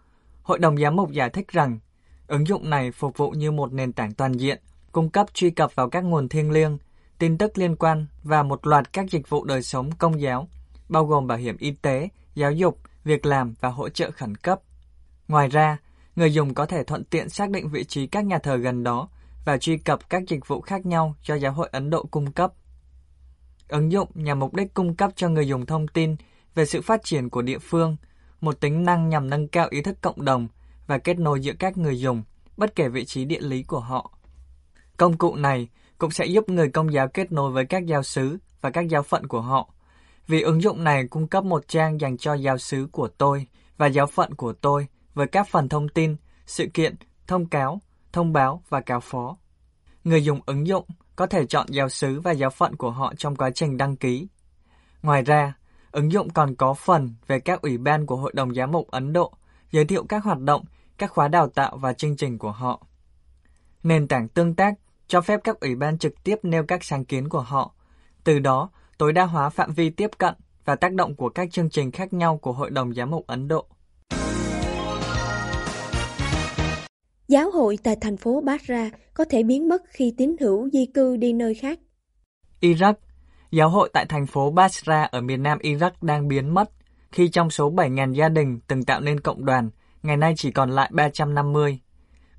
Hội 0.43 0.59
đồng 0.59 0.77
Giám 0.77 0.97
mục 0.97 1.11
giải 1.11 1.31
thích 1.31 1.49
rằng 1.49 1.79
ứng 2.27 2.47
dụng 2.47 2.71
này 2.71 2.93
phục 2.93 3.17
vụ 3.17 3.31
như 3.31 3.51
một 3.51 3.73
nền 3.73 3.93
tảng 3.93 4.15
toàn 4.15 4.33
diện, 4.33 4.59
cung 4.93 5.11
cấp 5.11 5.27
truy 5.35 5.51
cập 5.51 5.75
vào 5.75 5.89
các 5.89 6.01
nguồn 6.01 6.29
thiêng 6.29 6.51
liêng, 6.51 6.79
tin 7.19 7.39
tức 7.39 7.59
liên 7.59 7.77
quan 7.77 8.07
và 8.23 8.43
một 8.43 8.67
loạt 8.67 8.93
các 8.93 9.11
dịch 9.11 9.29
vụ 9.29 9.45
đời 9.45 9.63
sống 9.63 9.91
công 9.99 10.21
giáo, 10.21 10.49
bao 10.89 11.05
gồm 11.05 11.27
bảo 11.27 11.39
hiểm 11.39 11.57
y 11.57 11.71
tế, 11.71 12.09
giáo 12.35 12.53
dục, 12.53 12.81
việc 13.05 13.27
làm 13.27 13.55
và 13.61 13.69
hỗ 13.69 13.89
trợ 13.89 14.11
khẩn 14.11 14.35
cấp. 14.35 14.61
Ngoài 15.29 15.49
ra, 15.49 15.79
người 16.17 16.33
dùng 16.33 16.55
có 16.55 16.67
thể 16.67 16.85
thuận 16.85 17.05
tiện 17.05 17.29
xác 17.29 17.51
định 17.51 17.69
vị 17.69 17.85
trí 17.85 18.07
các 18.07 18.25
nhà 18.25 18.39
thờ 18.39 18.57
gần 18.57 18.85
đó 18.85 19.09
và 19.45 19.59
truy 19.59 19.77
cập 19.77 20.09
các 20.09 20.23
dịch 20.29 20.49
vụ 20.49 20.61
khác 20.61 20.87
nhau 20.87 21.15
do 21.27 21.35
giáo 21.35 21.53
hội 21.53 21.69
Ấn 21.73 21.91
Độ 21.91 22.05
cung 22.11 22.33
cấp. 22.33 22.53
Ứng 23.69 23.93
dụng 23.93 24.09
nhằm 24.15 24.39
mục 24.39 24.55
đích 24.55 24.75
cung 24.75 24.95
cấp 24.95 25.11
cho 25.17 25.29
người 25.29 25.49
dùng 25.49 25.67
thông 25.67 25.89
tin 25.89 26.17
về 26.55 26.67
sự 26.67 26.83
phát 26.83 27.05
triển 27.05 27.31
của 27.31 27.43
địa 27.43 27.59
phương, 27.59 27.97
một 28.41 28.61
tính 28.61 28.85
năng 28.85 29.09
nhằm 29.09 29.31
nâng 29.31 29.49
cao 29.49 29.69
ý 29.71 29.83
thức 29.83 29.97
cộng 30.01 30.25
đồng 30.25 30.49
và 30.87 30.99
kết 30.99 31.19
nối 31.19 31.41
giữa 31.41 31.53
các 31.59 31.77
người 31.77 32.01
dùng, 32.01 32.23
bất 32.57 32.75
kể 32.75 32.89
vị 32.89 33.05
trí 33.05 33.25
địa 33.25 33.41
lý 33.41 33.63
của 33.63 33.81
họ. 33.81 34.11
Công 34.97 35.17
cụ 35.17 35.37
này 35.37 35.69
cũng 35.99 36.11
sẽ 36.11 36.27
giúp 36.27 36.49
người 36.49 36.69
công 36.69 36.93
giáo 36.93 37.09
kết 37.09 37.33
nối 37.33 37.53
với 37.53 37.67
các 37.67 37.87
giáo 37.87 38.03
sứ 38.03 38.39
và 38.61 38.71
các 38.71 38.89
giáo 38.89 39.03
phận 39.03 39.27
của 39.27 39.41
họ, 39.41 39.71
vì 40.27 40.43
ứng 40.43 40.63
dụng 40.63 40.85
này 40.85 41.07
cung 41.11 41.29
cấp 41.29 41.45
một 41.45 41.69
trang 41.69 42.01
dành 42.01 42.17
cho 42.17 42.35
giáo 42.35 42.59
sứ 42.59 42.89
của 42.93 43.09
tôi 43.09 43.47
và 43.77 43.87
giáo 43.87 44.07
phận 44.07 44.35
của 44.35 44.53
tôi 44.53 44.87
với 45.15 45.27
các 45.27 45.49
phần 45.49 45.69
thông 45.69 45.89
tin, 45.89 46.17
sự 46.47 46.67
kiện, 46.75 46.95
thông 47.27 47.47
cáo, 47.47 47.81
thông 48.13 48.33
báo 48.33 48.63
và 48.69 48.81
cáo 48.81 49.01
phó. 49.01 49.37
Người 50.05 50.25
dùng 50.25 50.41
ứng 50.47 50.67
dụng 50.67 50.87
có 51.17 51.27
thể 51.27 51.47
chọn 51.47 51.67
giáo 51.71 51.89
sứ 51.89 52.21
và 52.21 52.33
giáo 52.33 52.51
phận 52.51 52.77
của 52.77 52.91
họ 52.91 53.15
trong 53.19 53.37
quá 53.37 53.51
trình 53.51 53.77
đăng 53.77 53.97
ký. 53.97 54.29
Ngoài 55.03 55.23
ra, 55.23 55.55
ứng 55.91 56.13
dụng 56.13 56.31
còn 56.31 56.55
có 56.55 56.75
phần 56.75 57.15
về 57.27 57.41
các 57.41 57.63
ủy 57.63 57.79
ban 57.79 58.07
của 58.07 58.17
Hội 58.17 58.33
đồng 58.35 58.55
Giám 58.55 58.71
mục 58.71 58.89
Ấn 58.91 59.13
Độ, 59.13 59.33
giới 59.71 59.85
thiệu 59.85 60.05
các 60.09 60.25
hoạt 60.25 60.39
động, 60.39 60.65
các 60.99 61.11
khóa 61.11 61.29
đào 61.29 61.49
tạo 61.49 61.77
và 61.77 61.93
chương 61.93 62.17
trình 62.17 62.39
của 62.39 62.51
họ. 62.51 62.87
Nền 63.83 64.09
tảng 64.09 64.29
tương 64.29 64.55
tác 64.55 64.75
cho 65.09 65.21
phép 65.21 65.41
các 65.45 65.61
ủy 65.61 65.75
ban 65.75 65.99
trực 65.99 66.25
tiếp 66.25 66.37
nêu 66.43 66.65
các 66.69 66.85
sáng 66.85 67.05
kiến 67.05 67.29
của 67.29 67.41
họ, 67.41 67.75
từ 68.25 68.39
đó 68.39 68.71
tối 68.99 69.13
đa 69.13 69.25
hóa 69.25 69.51
phạm 69.51 69.73
vi 69.73 69.91
tiếp 69.91 70.11
cận 70.19 70.35
và 70.65 70.77
tác 70.77 70.93
động 70.93 71.17
của 71.17 71.29
các 71.29 71.49
chương 71.53 71.71
trình 71.71 71.91
khác 71.91 72.13
nhau 72.13 72.39
của 72.39 72.53
Hội 72.53 72.71
đồng 72.71 72.95
Giám 72.95 73.11
mục 73.11 73.27
Ấn 73.27 73.49
Độ. 73.49 73.67
Giáo 77.29 77.51
hội 77.51 77.79
tại 77.83 77.97
thành 78.01 78.17
phố 78.17 78.41
Basra 78.41 78.91
có 79.15 79.25
thể 79.31 79.43
biến 79.43 79.69
mất 79.69 79.83
khi 79.89 80.15
tín 80.17 80.37
hữu 80.41 80.71
di 80.71 80.87
cư 80.87 81.17
đi 81.17 81.33
nơi 81.33 81.55
khác. 81.55 81.79
Iraq 82.61 82.95
Giáo 83.51 83.69
hội 83.69 83.91
tại 83.93 84.07
thành 84.09 84.27
phố 84.27 84.51
Basra 84.51 85.03
ở 85.03 85.21
miền 85.21 85.43
nam 85.43 85.59
Iraq 85.59 85.91
đang 86.01 86.29
biến 86.29 86.55
mất 86.55 86.71
khi 87.13 87.29
trong 87.29 87.51
số 87.51 87.73
7.000 87.73 88.13
gia 88.13 88.29
đình 88.29 88.61
từng 88.69 88.85
tạo 88.85 89.01
nên 89.01 89.21
cộng 89.21 89.45
đoàn, 89.45 89.71
ngày 90.03 90.17
nay 90.17 90.35
chỉ 90.37 90.51
còn 90.51 90.71
lại 90.71 90.91
350. 90.93 91.81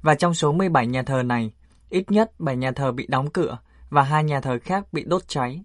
Và 0.01 0.15
trong 0.15 0.33
số 0.33 0.51
17 0.51 0.87
nhà 0.87 1.03
thờ 1.03 1.23
này, 1.23 1.51
ít 1.89 2.11
nhất 2.11 2.31
7 2.39 2.57
nhà 2.57 2.71
thờ 2.71 2.91
bị 2.91 3.05
đóng 3.09 3.27
cửa 3.33 3.57
và 3.89 4.03
hai 4.03 4.23
nhà 4.23 4.41
thờ 4.41 4.59
khác 4.63 4.93
bị 4.93 5.03
đốt 5.07 5.27
cháy. 5.27 5.61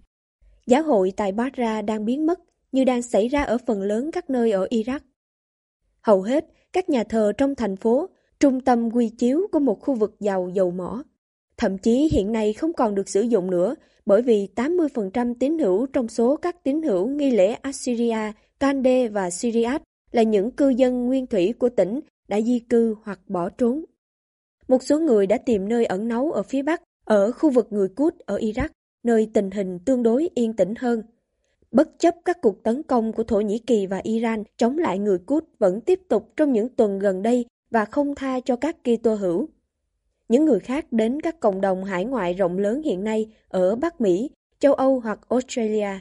Giáo 0.67 0.83
hội 0.83 1.13
tại 1.17 1.31
Basra 1.31 1.81
đang 1.81 2.05
biến 2.05 2.25
mất 2.25 2.39
như 2.71 2.83
đang 2.83 3.01
xảy 3.01 3.27
ra 3.27 3.43
ở 3.43 3.57
phần 3.67 3.81
lớn 3.81 4.09
các 4.13 4.29
nơi 4.29 4.51
ở 4.51 4.67
Iraq. 4.71 4.99
Hầu 6.01 6.21
hết 6.21 6.45
các 6.73 6.89
nhà 6.89 7.03
thờ 7.03 7.31
trong 7.37 7.55
thành 7.55 7.75
phố 7.75 8.09
trung 8.39 8.61
tâm 8.61 8.89
quy 8.91 9.09
chiếu 9.09 9.47
của 9.51 9.59
một 9.59 9.81
khu 9.81 9.95
vực 9.95 10.15
giàu 10.19 10.49
dầu 10.53 10.71
mỏ. 10.71 11.03
Thậm 11.57 11.77
chí 11.77 12.09
hiện 12.11 12.31
nay 12.31 12.53
không 12.53 12.73
còn 12.73 12.95
được 12.95 13.09
sử 13.09 13.21
dụng 13.21 13.51
nữa 13.51 13.75
bởi 14.05 14.21
vì 14.21 14.47
80% 14.55 15.33
tín 15.39 15.59
hữu 15.59 15.85
trong 15.85 16.07
số 16.07 16.35
các 16.35 16.63
tín 16.63 16.81
hữu 16.81 17.07
nghi 17.07 17.31
lễ 17.31 17.53
Assyria, 17.53 18.31
Kande 18.59 19.07
và 19.07 19.29
Syriac 19.29 19.81
là 20.11 20.23
những 20.23 20.51
cư 20.51 20.69
dân 20.69 21.05
nguyên 21.05 21.27
thủy 21.27 21.53
của 21.59 21.69
tỉnh 21.69 21.99
đã 22.27 22.41
di 22.41 22.59
cư 22.59 22.95
hoặc 23.03 23.19
bỏ 23.27 23.49
trốn. 23.49 23.85
Một 24.67 24.83
số 24.83 24.99
người 24.99 25.27
đã 25.27 25.37
tìm 25.37 25.69
nơi 25.69 25.85
ẩn 25.85 26.07
náu 26.07 26.31
ở 26.31 26.43
phía 26.43 26.61
Bắc 26.61 26.81
Ở 27.05 27.31
khu 27.31 27.49
vực 27.49 27.67
người 27.69 27.87
Cút 27.89 28.19
ở 28.19 28.37
Iraq, 28.37 28.69
nơi 29.03 29.29
tình 29.33 29.51
hình 29.51 29.79
tương 29.79 30.03
đối 30.03 30.29
yên 30.35 30.53
tĩnh 30.53 30.73
hơn, 30.79 31.03
bất 31.71 31.99
chấp 31.99 32.15
các 32.25 32.41
cuộc 32.41 32.63
tấn 32.63 32.83
công 32.83 33.13
của 33.13 33.23
Thổ 33.23 33.39
Nhĩ 33.39 33.59
Kỳ 33.59 33.87
và 33.87 33.97
Iran 34.03 34.43
chống 34.57 34.77
lại 34.77 34.99
người 34.99 35.17
Cút 35.17 35.45
vẫn 35.59 35.81
tiếp 35.81 35.99
tục 36.07 36.29
trong 36.37 36.53
những 36.53 36.69
tuần 36.69 36.99
gần 36.99 37.21
đây 37.21 37.45
và 37.71 37.85
không 37.85 38.15
tha 38.15 38.39
cho 38.39 38.55
các 38.55 38.77
Kitô 38.83 39.15
hữu. 39.15 39.49
Những 40.29 40.45
người 40.45 40.59
khác 40.59 40.85
đến 40.91 41.21
các 41.21 41.39
cộng 41.39 41.61
đồng 41.61 41.83
hải 41.83 42.05
ngoại 42.05 42.33
rộng 42.33 42.57
lớn 42.57 42.81
hiện 42.81 43.03
nay 43.03 43.27
ở 43.47 43.75
Bắc 43.75 44.01
Mỹ, 44.01 44.29
châu 44.59 44.73
Âu 44.73 44.99
hoặc 44.99 45.19
Australia. 45.29 45.99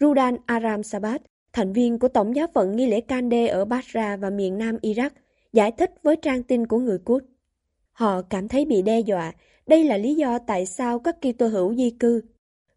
Rudan 0.00 0.36
Aram 0.46 0.82
Sabat, 0.82 1.22
thành 1.52 1.72
viên 1.72 1.98
của 1.98 2.08
Tổng 2.08 2.36
giáo 2.36 2.46
phận 2.54 2.76
nghi 2.76 2.86
lễ 2.86 3.00
Kande 3.00 3.46
ở 3.46 3.64
Basra 3.64 4.16
và 4.16 4.30
miền 4.30 4.58
nam 4.58 4.76
Iraq, 4.82 5.10
giải 5.52 5.72
thích 5.72 5.90
với 6.02 6.16
trang 6.16 6.42
tin 6.42 6.66
của 6.66 6.78
người 6.78 6.98
Cút. 6.98 7.24
Họ 7.92 8.22
cảm 8.22 8.48
thấy 8.48 8.64
bị 8.64 8.82
đe 8.82 9.00
dọa, 9.00 9.32
đây 9.66 9.84
là 9.84 9.96
lý 9.96 10.14
do 10.14 10.38
tại 10.38 10.66
sao 10.66 10.98
các 10.98 11.16
Kitô 11.20 11.46
hữu 11.46 11.74
di 11.74 11.90
cư. 11.90 12.22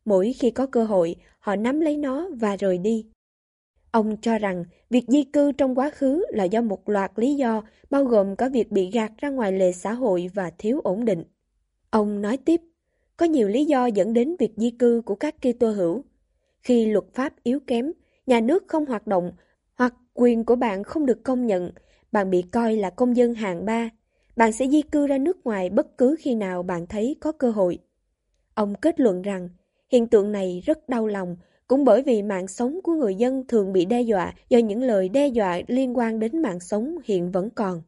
Mỗi 0.06 0.34
khi 0.40 0.52
có 0.52 0.66
cơ 0.66 0.84
hội, 0.84 1.16
họ 1.40 1.56
nắm 1.56 1.80
lấy 1.80 1.98
nó 1.98 2.30
và 2.40 2.56
rời 2.56 2.78
đi. 2.78 3.06
Ông 3.92 4.18
cho 4.22 4.38
rằng 4.38 4.66
việc 4.90 5.06
di 5.08 5.24
cư 5.24 5.52
trong 5.52 5.76
quá 5.76 5.90
khứ 5.90 6.26
là 6.30 6.44
do 6.44 6.62
một 6.62 6.90
loạt 6.90 7.12
lý 7.16 7.36
do, 7.36 7.64
bao 7.90 8.04
gồm 8.04 8.36
có 8.36 8.50
việc 8.50 8.72
bị 8.72 8.92
gạt 8.92 9.12
ra 9.18 9.30
ngoài 9.30 9.52
lề 9.52 9.72
xã 9.72 9.94
hội 9.94 10.30
và 10.34 10.52
thiếu 10.58 10.80
ổn 10.84 11.06
định. 11.06 11.24
Ông 11.90 12.22
nói 12.22 12.38
tiếp, 12.38 12.62
có 13.18 13.26
nhiều 13.26 13.48
lý 13.48 13.66
do 13.66 13.86
dẫn 13.86 14.14
đến 14.14 14.36
việc 14.40 14.52
di 14.58 14.72
cư 14.72 15.02
của 15.06 15.16
các 15.16 15.36
Kitô 15.42 15.72
hữu. 15.72 16.04
Khi 16.62 16.86
luật 16.86 17.06
pháp 17.14 17.34
yếu 17.44 17.60
kém, 17.60 17.92
nhà 18.26 18.40
nước 18.40 18.64
không 18.68 18.86
hoạt 18.86 19.08
động 19.08 19.32
hoặc 19.76 19.94
quyền 20.14 20.46
của 20.46 20.56
bạn 20.56 20.84
không 20.84 21.06
được 21.06 21.24
công 21.24 21.48
nhận, 21.48 21.72
bạn 22.12 22.30
bị 22.30 22.42
coi 22.42 22.76
là 22.76 22.90
công 22.90 23.18
dân 23.18 23.34
hạng 23.34 23.66
ba. 23.66 23.90
Bạn 24.36 24.52
sẽ 24.52 24.68
di 24.68 24.82
cư 24.82 25.08
ra 25.08 25.18
nước 25.18 25.46
ngoài 25.46 25.70
bất 25.70 25.98
cứ 25.98 26.16
khi 26.20 26.36
nào 26.36 26.64
bạn 26.64 26.88
thấy 26.88 27.16
có 27.20 27.32
cơ 27.32 27.52
hội. 27.52 27.80
Ông 28.54 28.76
kết 28.76 29.00
luận 29.00 29.22
rằng, 29.22 29.50
hiện 29.92 30.08
tượng 30.08 30.32
này 30.32 30.62
rất 30.66 30.90
đau 30.90 31.08
lòng 31.08 31.36
cũng 31.68 31.86
bởi 31.86 32.02
vì 32.02 32.22
mạng 32.22 32.48
sống 32.48 32.80
của 32.84 32.94
người 32.94 33.16
dân 33.16 33.44
thường 33.48 33.74
bị 33.74 33.86
đe 33.86 34.02
dọa 34.02 34.34
do 34.50 34.58
những 34.58 34.82
lời 34.82 35.10
đe 35.10 35.28
dọa 35.28 35.60
liên 35.68 35.98
quan 35.98 36.20
đến 36.20 36.42
mạng 36.42 36.60
sống 36.60 36.96
hiện 37.06 37.32
vẫn 37.32 37.50
còn. 37.50 37.82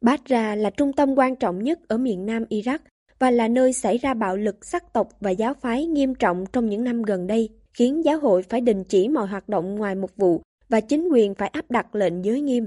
Basra 0.00 0.54
là 0.54 0.70
trung 0.70 0.92
tâm 0.92 1.18
quan 1.18 1.36
trọng 1.36 1.62
nhất 1.62 1.88
ở 1.88 1.98
miền 1.98 2.26
nam 2.26 2.44
Iraq 2.50 2.78
và 3.18 3.30
là 3.30 3.48
nơi 3.48 3.72
xảy 3.72 3.98
ra 3.98 4.14
bạo 4.14 4.36
lực 4.36 4.64
sắc 4.64 4.92
tộc 4.92 5.08
và 5.20 5.30
giáo 5.30 5.54
phái 5.54 5.86
nghiêm 5.86 6.14
trọng 6.14 6.44
trong 6.52 6.68
những 6.68 6.84
năm 6.84 7.02
gần 7.02 7.26
đây, 7.26 7.48
khiến 7.74 8.04
giáo 8.04 8.18
hội 8.18 8.42
phải 8.42 8.60
đình 8.60 8.84
chỉ 8.84 9.08
mọi 9.08 9.26
hoạt 9.26 9.48
động 9.48 9.74
ngoài 9.74 9.94
một 9.94 10.16
vụ 10.16 10.42
và 10.68 10.80
chính 10.80 11.08
quyền 11.08 11.34
phải 11.34 11.48
áp 11.48 11.70
đặt 11.70 11.94
lệnh 11.94 12.24
giới 12.24 12.40
nghiêm. 12.40 12.66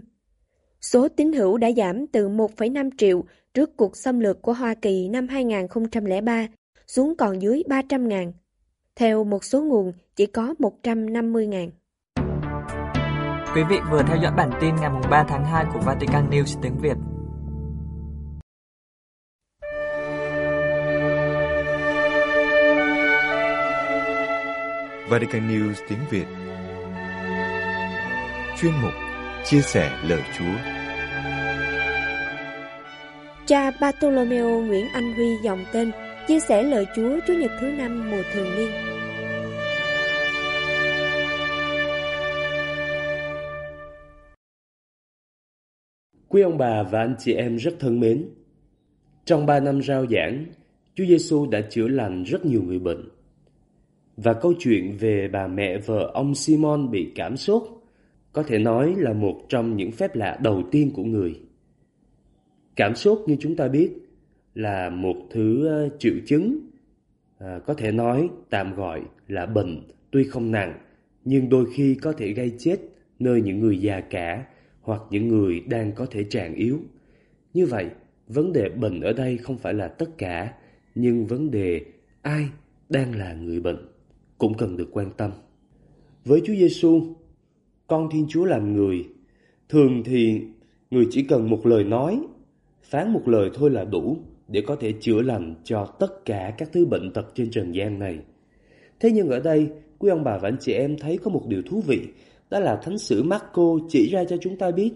Số 0.92 1.08
tín 1.08 1.34
hữu 1.34 1.58
đã 1.58 1.72
giảm 1.77 2.08
từ 2.08 2.30
1,5 2.30 2.89
triệu 2.98 3.24
trước 3.54 3.77
cuộc 3.77 3.98
xâm 3.98 4.20
lược 4.20 4.42
của 4.42 4.54
Hoa 4.54 4.74
Kỳ 4.82 5.10
năm 5.10 5.27
2003 5.27 6.48
xuống 6.88 7.15
còn 7.18 7.42
dưới 7.42 7.63
300 7.68 8.08
ngàn. 8.08 8.34
Theo 8.96 9.24
một 9.24 9.44
số 9.44 9.62
nguồn, 9.62 9.94
chỉ 10.15 10.25
có 10.25 10.56
150 10.60 11.48
ngàn. 11.48 11.72
Quý 13.56 13.62
vị 13.70 13.77
vừa 13.92 14.01
theo 14.08 14.18
dõi 14.24 14.34
bản 14.38 14.50
tin 14.62 14.75
ngày 14.75 14.89
3 15.10 15.25
tháng 15.30 15.46
2 15.46 15.65
của 15.74 15.80
Vatican 15.80 16.30
News 16.30 16.60
tiếng 16.62 16.77
Việt. 16.82 16.98
Vatican 25.10 25.48
News 25.48 25.74
tiếng 25.89 26.00
Việt 26.10 26.25
Chuyên 28.62 28.72
mục 28.82 28.94
Chia 29.46 29.62
sẻ 29.62 30.00
lời 30.04 30.22
Chúa 30.38 30.75
Cha 33.48 33.72
Bartolomeo 33.82 34.62
Nguyễn 34.62 34.86
Anh 34.94 35.14
Huy 35.14 35.38
dòng 35.44 35.66
tên 35.74 35.92
chia 36.28 36.40
sẻ 36.40 36.64
lời 36.64 36.86
Chúa 36.96 37.20
Chúa 37.28 37.34
Nhật 37.34 37.52
thứ 37.62 37.68
năm 37.68 38.12
mùa 38.12 38.22
thường 38.34 38.48
niên. 38.58 38.70
Quý 46.27 46.42
ông 46.42 46.58
bà 46.58 46.84
và 46.84 47.00
anh 47.00 47.16
chị 47.20 47.34
em 47.34 47.55
rất 47.55 47.74
thân 47.79 48.00
mến, 48.00 48.29
trong 49.25 49.46
ba 49.46 49.60
năm 49.60 49.81
rao 49.81 50.05
giảng, 50.05 50.46
Chúa 50.96 51.05
Giêsu 51.05 51.48
đã 51.50 51.62
chữa 51.70 51.88
lành 51.88 52.24
rất 52.24 52.46
nhiều 52.46 52.64
người 52.64 52.79
bệnh. 52.79 53.10
Và 54.18 54.34
câu 54.34 54.53
chuyện 54.60 54.98
về 55.00 55.27
bà 55.31 55.48
mẹ 55.48 55.77
vợ 55.77 56.12
ông 56.14 56.36
Simon 56.36 56.92
bị 56.92 57.12
cảm 57.16 57.38
sốt 57.38 57.64
có 58.34 58.44
thể 58.44 58.60
nói 58.60 58.94
là 58.98 59.14
một 59.14 59.42
trong 59.50 59.77
những 59.77 59.92
phép 59.92 60.16
lạ 60.16 60.38
đầu 60.42 60.64
tiên 60.72 60.92
của 60.96 61.03
người. 61.03 61.40
Cảm 62.75 62.96
sốt 62.96 63.20
như 63.27 63.35
chúng 63.40 63.55
ta 63.55 63.68
biết 63.68 63.92
là 64.53 64.90
một 64.90 65.16
thứ 65.29 65.68
ờ, 65.68 65.90
triệu 66.00 66.14
chứng 66.25 66.59
à, 67.38 67.59
có 67.66 67.74
thể 67.74 67.92
nói 67.92 68.29
tạm 68.50 68.75
gọi 68.75 69.01
là 69.27 69.46
bệnh 69.46 69.81
tuy 70.11 70.24
không 70.24 70.51
nặng 70.51 70.79
nhưng 71.25 71.50
đôi 71.50 71.66
khi 71.74 71.96
có 71.96 72.14
thể 72.14 72.33
gây 72.33 72.51
chết 72.57 72.77
nơi 73.20 73.42
những 73.42 73.59
người 73.59 73.81
già 73.81 74.00
cả 74.00 74.46
hoặc 74.81 75.01
những 75.09 75.27
người 75.27 75.59
đang 75.59 75.92
có 75.92 76.05
thể 76.05 76.24
trạng 76.24 76.55
yếu. 76.55 76.79
Như 77.53 77.66
vậy, 77.66 77.90
vấn 78.27 78.53
đề 78.53 78.70
bệnh 78.70 79.01
ở 79.01 79.14
đây 79.14 79.38
không 79.38 79.57
phải 79.57 79.74
là 79.74 79.88
tất 79.88 80.18
cả, 80.18 80.53
nhưng 80.96 81.25
vấn 81.25 81.51
đề 81.51 81.81
ai 82.22 82.50
đang 82.90 83.16
là 83.16 83.33
người 83.33 83.59
bệnh 83.59 83.77
cũng 84.38 84.57
cần 84.57 84.77
được 84.77 84.90
quan 84.92 85.11
tâm. 85.18 85.31
Với 86.25 86.42
Chúa 86.46 86.53
Giêsu, 86.53 87.16
con 87.88 88.09
Thiên 88.11 88.25
Chúa 88.29 88.46
làm 88.46 88.74
người, 88.74 89.05
thường 89.70 90.03
thì 90.05 90.42
người 90.92 91.07
chỉ 91.11 91.24
cần 91.24 91.50
một 91.50 91.66
lời 91.66 91.83
nói, 91.83 92.22
phán 92.89 93.13
một 93.13 93.27
lời 93.27 93.50
thôi 93.53 93.71
là 93.71 93.83
đủ 93.83 94.17
để 94.48 94.61
có 94.67 94.75
thể 94.75 94.93
chữa 95.01 95.21
lành 95.21 95.55
cho 95.63 95.85
tất 95.85 96.25
cả 96.25 96.53
các 96.57 96.69
thứ 96.71 96.85
bệnh 96.85 97.13
tật 97.13 97.31
trên 97.35 97.51
trần 97.51 97.75
gian 97.75 98.00
này. 98.00 98.19
Thế 99.00 99.11
nhưng 99.11 99.29
ở 99.29 99.39
đây, 99.39 99.69
quý 100.00 100.09
ông 100.09 100.24
bà 100.24 100.37
và 100.37 100.50
anh 100.50 100.57
chị 100.59 100.74
em 100.74 100.98
thấy 100.98 101.17
có 101.17 101.31
một 101.31 101.48
điều 101.48 101.61
thú 101.61 101.81
vị, 101.87 102.07
đó 102.50 102.59
là 102.59 102.75
Thánh 102.75 102.98
sử 102.98 103.24
Marco 103.24 103.77
chỉ 103.89 104.09
ra 104.09 104.24
cho 104.24 104.37
chúng 104.41 104.57
ta 104.57 104.71
biết 104.71 104.91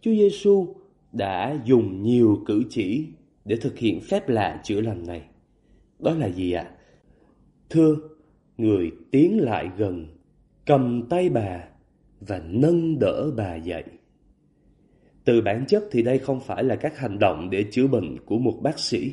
Chúa 0.00 0.10
Giêsu 0.10 0.74
đã 1.12 1.58
dùng 1.64 2.02
nhiều 2.02 2.42
cử 2.46 2.62
chỉ 2.70 3.06
để 3.44 3.56
thực 3.56 3.78
hiện 3.78 4.00
phép 4.00 4.28
lạ 4.28 4.60
chữa 4.64 4.80
lành 4.80 5.06
này. 5.06 5.22
Đó 5.98 6.14
là 6.14 6.26
gì 6.26 6.52
ạ? 6.52 6.62
À? 6.62 6.74
Thưa, 7.70 7.96
người 8.58 8.90
tiến 9.10 9.40
lại 9.40 9.68
gần, 9.76 10.06
cầm 10.66 11.02
tay 11.10 11.28
bà 11.28 11.64
và 12.20 12.42
nâng 12.48 12.98
đỡ 12.98 13.30
bà 13.36 13.54
dậy. 13.54 13.84
Từ 15.28 15.40
bản 15.40 15.64
chất 15.68 15.84
thì 15.90 16.02
đây 16.02 16.18
không 16.18 16.40
phải 16.40 16.64
là 16.64 16.76
các 16.76 16.98
hành 16.98 17.18
động 17.18 17.50
để 17.50 17.64
chữa 17.70 17.86
bệnh 17.86 18.16
của 18.26 18.38
một 18.38 18.58
bác 18.62 18.78
sĩ, 18.78 19.12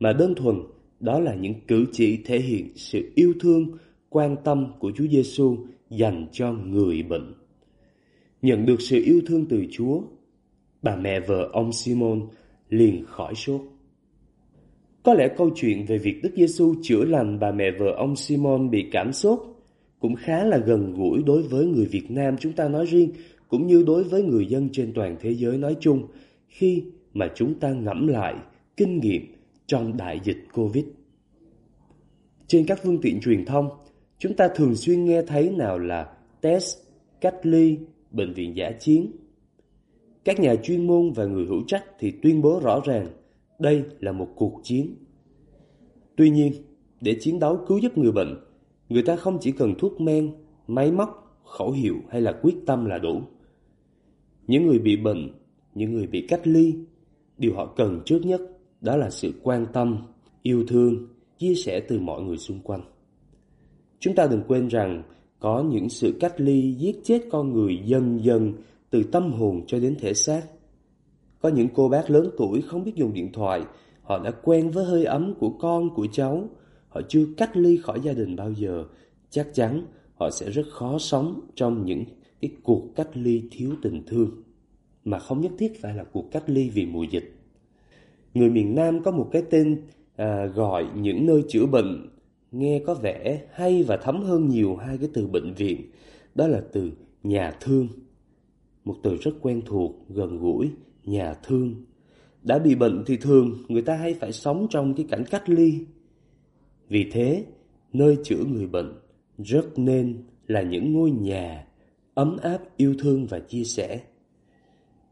mà 0.00 0.12
đơn 0.12 0.34
thuần 0.34 0.56
đó 1.00 1.20
là 1.20 1.34
những 1.34 1.54
cử 1.68 1.86
chỉ 1.92 2.22
thể 2.24 2.38
hiện 2.38 2.68
sự 2.76 3.12
yêu 3.14 3.34
thương, 3.40 3.78
quan 4.08 4.36
tâm 4.44 4.72
của 4.78 4.92
Chúa 4.96 5.06
Giêsu 5.06 5.56
dành 5.90 6.26
cho 6.32 6.52
người 6.52 7.02
bệnh. 7.02 7.34
Nhận 8.42 8.66
được 8.66 8.80
sự 8.80 9.02
yêu 9.04 9.20
thương 9.26 9.46
từ 9.48 9.64
Chúa, 9.70 10.00
bà 10.82 10.96
mẹ 10.96 11.20
vợ 11.20 11.50
ông 11.52 11.72
Simon 11.72 12.26
liền 12.68 13.04
khỏi 13.06 13.34
sốt. 13.34 13.60
Có 15.02 15.14
lẽ 15.14 15.28
câu 15.36 15.50
chuyện 15.54 15.84
về 15.86 15.98
việc 15.98 16.20
Đức 16.22 16.30
Giêsu 16.36 16.74
chữa 16.82 17.04
lành 17.04 17.38
bà 17.38 17.52
mẹ 17.52 17.70
vợ 17.78 17.94
ông 17.96 18.16
Simon 18.16 18.70
bị 18.70 18.84
cảm 18.92 19.12
sốt 19.12 19.40
cũng 20.00 20.14
khá 20.14 20.44
là 20.44 20.58
gần 20.58 20.94
gũi 20.94 21.22
đối 21.26 21.42
với 21.42 21.66
người 21.66 21.86
Việt 21.86 22.10
Nam 22.10 22.36
chúng 22.40 22.52
ta 22.52 22.68
nói 22.68 22.86
riêng 22.86 23.10
cũng 23.50 23.66
như 23.66 23.82
đối 23.86 24.04
với 24.04 24.22
người 24.22 24.46
dân 24.46 24.68
trên 24.72 24.92
toàn 24.94 25.16
thế 25.20 25.34
giới 25.34 25.58
nói 25.58 25.76
chung 25.80 26.06
khi 26.48 26.84
mà 27.12 27.28
chúng 27.34 27.60
ta 27.60 27.72
ngẫm 27.72 28.06
lại 28.06 28.34
kinh 28.76 29.00
nghiệm 29.00 29.22
trong 29.66 29.96
đại 29.96 30.20
dịch 30.24 30.46
Covid. 30.52 30.84
Trên 32.46 32.66
các 32.66 32.80
phương 32.82 33.00
tiện 33.02 33.20
truyền 33.20 33.44
thông, 33.44 33.68
chúng 34.18 34.34
ta 34.34 34.48
thường 34.54 34.74
xuyên 34.74 35.04
nghe 35.04 35.22
thấy 35.22 35.50
nào 35.50 35.78
là 35.78 36.12
test, 36.40 36.76
cách 37.20 37.36
ly, 37.42 37.78
bệnh 38.10 38.34
viện 38.34 38.56
giả 38.56 38.70
chiến. 38.80 39.12
Các 40.24 40.40
nhà 40.40 40.54
chuyên 40.56 40.86
môn 40.86 41.12
và 41.12 41.24
người 41.24 41.46
hữu 41.46 41.62
trách 41.66 41.84
thì 41.98 42.12
tuyên 42.22 42.42
bố 42.42 42.60
rõ 42.62 42.80
ràng 42.84 43.08
đây 43.58 43.84
là 44.00 44.12
một 44.12 44.28
cuộc 44.36 44.60
chiến. 44.62 44.94
Tuy 46.16 46.30
nhiên, 46.30 46.52
để 47.00 47.16
chiến 47.20 47.38
đấu 47.38 47.58
cứu 47.68 47.78
giúp 47.78 47.98
người 47.98 48.12
bệnh, 48.12 48.36
người 48.88 49.02
ta 49.02 49.16
không 49.16 49.38
chỉ 49.40 49.52
cần 49.52 49.74
thuốc 49.78 50.00
men, 50.00 50.34
máy 50.66 50.92
móc, 50.92 51.40
khẩu 51.44 51.72
hiệu 51.72 51.94
hay 52.10 52.20
là 52.20 52.32
quyết 52.42 52.54
tâm 52.66 52.84
là 52.84 52.98
đủ. 52.98 53.22
Những 54.50 54.66
người 54.66 54.78
bị 54.78 54.96
bệnh, 54.96 55.28
những 55.74 55.92
người 55.92 56.06
bị 56.06 56.26
cách 56.28 56.40
ly, 56.44 56.74
điều 57.38 57.54
họ 57.54 57.66
cần 57.66 58.00
trước 58.06 58.20
nhất 58.24 58.40
đó 58.80 58.96
là 58.96 59.10
sự 59.10 59.32
quan 59.42 59.66
tâm, 59.72 60.06
yêu 60.42 60.64
thương, 60.68 61.06
chia 61.38 61.54
sẻ 61.54 61.80
từ 61.88 61.98
mọi 61.98 62.22
người 62.22 62.36
xung 62.36 62.60
quanh. 62.60 62.80
Chúng 63.98 64.14
ta 64.14 64.26
đừng 64.26 64.42
quên 64.48 64.68
rằng 64.68 65.02
có 65.40 65.64
những 65.70 65.88
sự 65.88 66.16
cách 66.20 66.34
ly 66.36 66.72
giết 66.72 66.96
chết 67.04 67.22
con 67.30 67.52
người 67.52 67.78
dần 67.84 68.24
dần 68.24 68.52
từ 68.90 69.02
tâm 69.02 69.32
hồn 69.32 69.62
cho 69.66 69.80
đến 69.80 69.96
thể 70.00 70.14
xác. 70.14 70.42
Có 71.40 71.48
những 71.48 71.68
cô 71.74 71.88
bác 71.88 72.10
lớn 72.10 72.30
tuổi 72.38 72.62
không 72.62 72.84
biết 72.84 72.96
dùng 72.96 73.12
điện 73.12 73.32
thoại, 73.32 73.62
họ 74.02 74.18
đã 74.18 74.30
quen 74.30 74.70
với 74.70 74.84
hơi 74.84 75.04
ấm 75.04 75.34
của 75.40 75.50
con, 75.50 75.94
của 75.94 76.06
cháu, 76.12 76.48
họ 76.88 77.00
chưa 77.08 77.26
cách 77.36 77.56
ly 77.56 77.76
khỏi 77.76 78.00
gia 78.00 78.12
đình 78.12 78.36
bao 78.36 78.52
giờ, 78.52 78.84
chắc 79.30 79.54
chắn 79.54 79.86
họ 80.14 80.30
sẽ 80.30 80.50
rất 80.50 80.66
khó 80.70 80.98
sống 80.98 81.40
trong 81.54 81.84
những 81.84 82.04
cái 82.40 82.50
cuộc 82.62 82.82
cách 82.96 83.08
ly 83.14 83.42
thiếu 83.50 83.70
tình 83.82 84.02
thương 84.06 84.42
mà 85.04 85.18
không 85.18 85.40
nhất 85.40 85.52
thiết 85.58 85.80
phải 85.80 85.94
là 85.94 86.04
cuộc 86.04 86.30
cách 86.32 86.44
ly 86.46 86.70
vì 86.70 86.86
mùa 86.86 87.02
dịch. 87.02 87.34
Người 88.34 88.50
miền 88.50 88.74
Nam 88.74 89.02
có 89.02 89.10
một 89.10 89.28
cái 89.32 89.42
tên 89.50 89.82
à, 90.16 90.46
gọi 90.46 90.86
những 90.96 91.26
nơi 91.26 91.44
chữa 91.48 91.66
bệnh 91.66 92.08
nghe 92.52 92.82
có 92.86 92.94
vẻ 92.94 93.42
hay 93.52 93.82
và 93.82 93.96
thấm 93.96 94.22
hơn 94.22 94.48
nhiều 94.48 94.76
hai 94.76 94.98
cái 94.98 95.08
từ 95.14 95.26
bệnh 95.26 95.54
viện. 95.54 95.90
Đó 96.34 96.46
là 96.46 96.62
từ 96.72 96.90
nhà 97.22 97.52
thương. 97.60 97.88
Một 98.84 98.96
từ 99.02 99.16
rất 99.16 99.32
quen 99.40 99.62
thuộc, 99.66 99.92
gần 100.08 100.38
gũi, 100.38 100.70
nhà 101.04 101.34
thương. 101.34 101.74
Đã 102.42 102.58
bị 102.58 102.74
bệnh 102.74 103.02
thì 103.06 103.16
thường 103.16 103.64
người 103.68 103.82
ta 103.82 103.96
hay 103.96 104.14
phải 104.14 104.32
sống 104.32 104.66
trong 104.70 104.94
cái 104.94 105.06
cảnh 105.10 105.24
cách 105.30 105.48
ly. 105.48 105.86
Vì 106.88 107.10
thế, 107.12 107.44
nơi 107.92 108.18
chữa 108.24 108.44
người 108.44 108.66
bệnh 108.66 108.92
rất 109.38 109.78
nên 109.78 110.22
là 110.46 110.62
những 110.62 110.92
ngôi 110.92 111.10
nhà 111.10 111.66
ấm 112.14 112.36
áp 112.42 112.58
yêu 112.76 112.94
thương 112.98 113.26
và 113.26 113.38
chia 113.38 113.64
sẻ. 113.64 114.00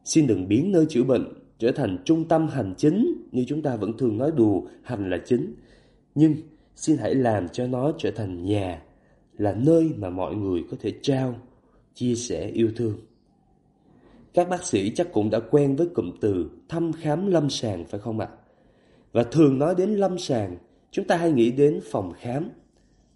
Xin 0.04 0.26
đừng 0.26 0.48
biến 0.48 0.72
nơi 0.72 0.87
chữa 0.88 1.04
bệnh 1.04 1.32
trở 1.58 1.72
thành 1.72 1.98
trung 2.04 2.28
tâm 2.28 2.48
hành 2.48 2.74
chính 2.76 3.24
như 3.32 3.44
chúng 3.48 3.62
ta 3.62 3.76
vẫn 3.76 3.96
thường 3.96 4.18
nói 4.18 4.32
đùa 4.37 4.62
hành 4.82 5.11
là 5.11 5.18
chính. 5.26 5.54
Nhưng 6.14 6.34
xin 6.76 6.96
hãy 6.96 7.14
làm 7.14 7.48
cho 7.48 7.66
nó 7.66 7.92
trở 7.98 8.11
thành 8.11 8.44
nhà, 8.44 8.82
là 9.38 9.54
nơi 9.54 9.90
mà 9.96 10.11
mọi 10.11 10.34
người 10.34 10.64
có 10.70 10.76
thể 10.80 10.92
trao, 11.02 11.34
chia 11.94 12.14
sẻ 12.14 12.46
yêu 12.46 12.70
thương. 12.76 12.98
Các 14.34 14.48
bác 14.48 14.64
sĩ 14.64 14.92
chắc 14.94 15.12
cũng 15.12 15.30
đã 15.30 15.40
quen 15.40 15.76
với 15.76 15.87
cụm 15.87 16.12
từ 16.20 16.50
thăm 16.68 16.92
khám 16.92 17.26
lâm 17.26 17.50
sàng 17.50 17.84
phải 17.84 18.00
không 18.00 18.20
ạ? 18.20 18.28
Và 19.12 19.22
thường 19.22 19.58
nói 19.58 19.74
đến 19.74 19.90
lâm 19.90 20.18
sàng, 20.18 20.56
chúng 20.90 21.04
ta 21.04 21.16
hay 21.16 21.32
nghĩ 21.32 21.50
đến 21.50 21.80
phòng 21.90 22.12
khám, 22.16 22.50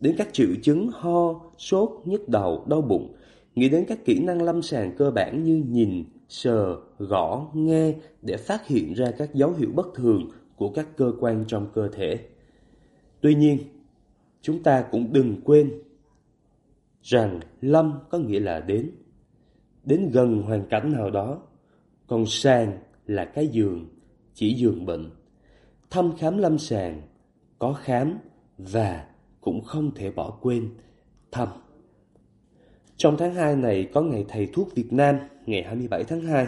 đến 0.00 0.14
các 0.18 0.32
triệu 0.32 0.48
chứng 0.62 0.90
ho, 0.92 1.40
sốt, 1.58 1.90
nhức 2.04 2.28
đầu, 2.28 2.64
đau 2.68 2.80
bụng, 2.80 3.14
nghĩ 3.54 3.68
đến 3.68 3.84
các 3.88 4.04
kỹ 4.04 4.18
năng 4.24 4.42
lâm 4.42 4.62
sàng 4.62 4.96
cơ 4.96 5.10
bản 5.10 5.44
như 5.44 5.64
nhìn, 5.68 6.04
sờ, 6.28 6.76
gõ, 6.98 7.50
nghe 7.54 7.94
để 8.22 8.36
phát 8.36 8.66
hiện 8.66 8.92
ra 8.94 9.10
các 9.18 9.34
dấu 9.34 9.52
hiệu 9.52 9.70
bất 9.74 9.86
thường 9.94 10.30
của 10.56 10.70
các 10.70 10.88
cơ 10.96 11.12
quan 11.20 11.44
trong 11.46 11.66
cơ 11.74 11.88
thể. 11.88 12.18
Tuy 13.20 13.34
nhiên, 13.34 13.58
chúng 14.42 14.62
ta 14.62 14.84
cũng 14.90 15.12
đừng 15.12 15.40
quên 15.44 15.72
rằng 17.02 17.40
lâm 17.60 17.98
có 18.10 18.18
nghĩa 18.18 18.40
là 18.40 18.60
đến, 18.60 18.90
đến 19.84 20.10
gần 20.12 20.42
hoàn 20.42 20.68
cảnh 20.68 20.92
nào 20.92 21.10
đó, 21.10 21.42
còn 22.06 22.26
sàng 22.26 22.78
là 23.06 23.24
cái 23.24 23.46
giường, 23.46 23.88
chỉ 24.34 24.54
giường 24.54 24.86
bệnh. 24.86 25.10
Thăm 25.90 26.12
khám 26.18 26.38
lâm 26.38 26.58
sàng, 26.58 27.02
có 27.58 27.72
khám 27.72 28.18
và 28.58 29.06
cũng 29.40 29.60
không 29.64 29.94
thể 29.94 30.10
bỏ 30.10 30.38
quên 30.40 30.70
thăm. 31.30 31.48
Trong 32.96 33.16
tháng 33.18 33.34
2 33.34 33.56
này 33.56 33.88
có 33.94 34.02
ngày 34.02 34.24
thầy 34.28 34.48
thuốc 34.52 34.74
Việt 34.74 34.92
Nam, 34.92 35.16
ngày 35.46 35.62
27 35.62 36.04
tháng 36.04 36.20
2. 36.20 36.46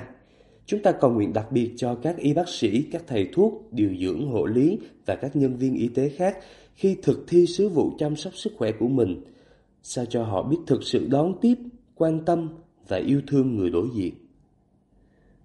Chúng 0.66 0.82
ta 0.82 0.92
cầu 0.92 1.10
nguyện 1.10 1.32
đặc 1.32 1.52
biệt 1.52 1.70
cho 1.76 1.94
các 1.94 2.16
y 2.16 2.34
bác 2.34 2.48
sĩ, 2.48 2.82
các 2.92 3.02
thầy 3.06 3.28
thuốc, 3.32 3.72
điều 3.72 3.94
dưỡng, 4.00 4.28
hộ 4.28 4.46
lý 4.46 4.78
và 5.06 5.16
các 5.16 5.36
nhân 5.36 5.56
viên 5.56 5.74
y 5.74 5.88
tế 5.88 6.08
khác 6.08 6.38
khi 6.74 6.96
thực 7.02 7.24
thi 7.28 7.46
sứ 7.46 7.68
vụ 7.68 7.92
chăm 7.98 8.16
sóc 8.16 8.32
sức 8.36 8.52
khỏe 8.56 8.72
của 8.72 8.88
mình, 8.88 9.24
sao 9.82 10.04
cho 10.04 10.24
họ 10.24 10.42
biết 10.42 10.56
thực 10.66 10.82
sự 10.82 11.06
đón 11.10 11.34
tiếp, 11.40 11.54
quan 11.94 12.24
tâm 12.24 12.48
và 12.88 12.96
yêu 12.96 13.20
thương 13.26 13.56
người 13.56 13.70
đối 13.70 13.88
diện. 13.94 14.14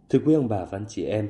Thưa 0.10 0.20
quý 0.26 0.34
ông 0.34 0.48
bà 0.48 0.66
và 0.66 0.78
anh 0.78 0.86
chị 0.90 1.04
em, 1.04 1.30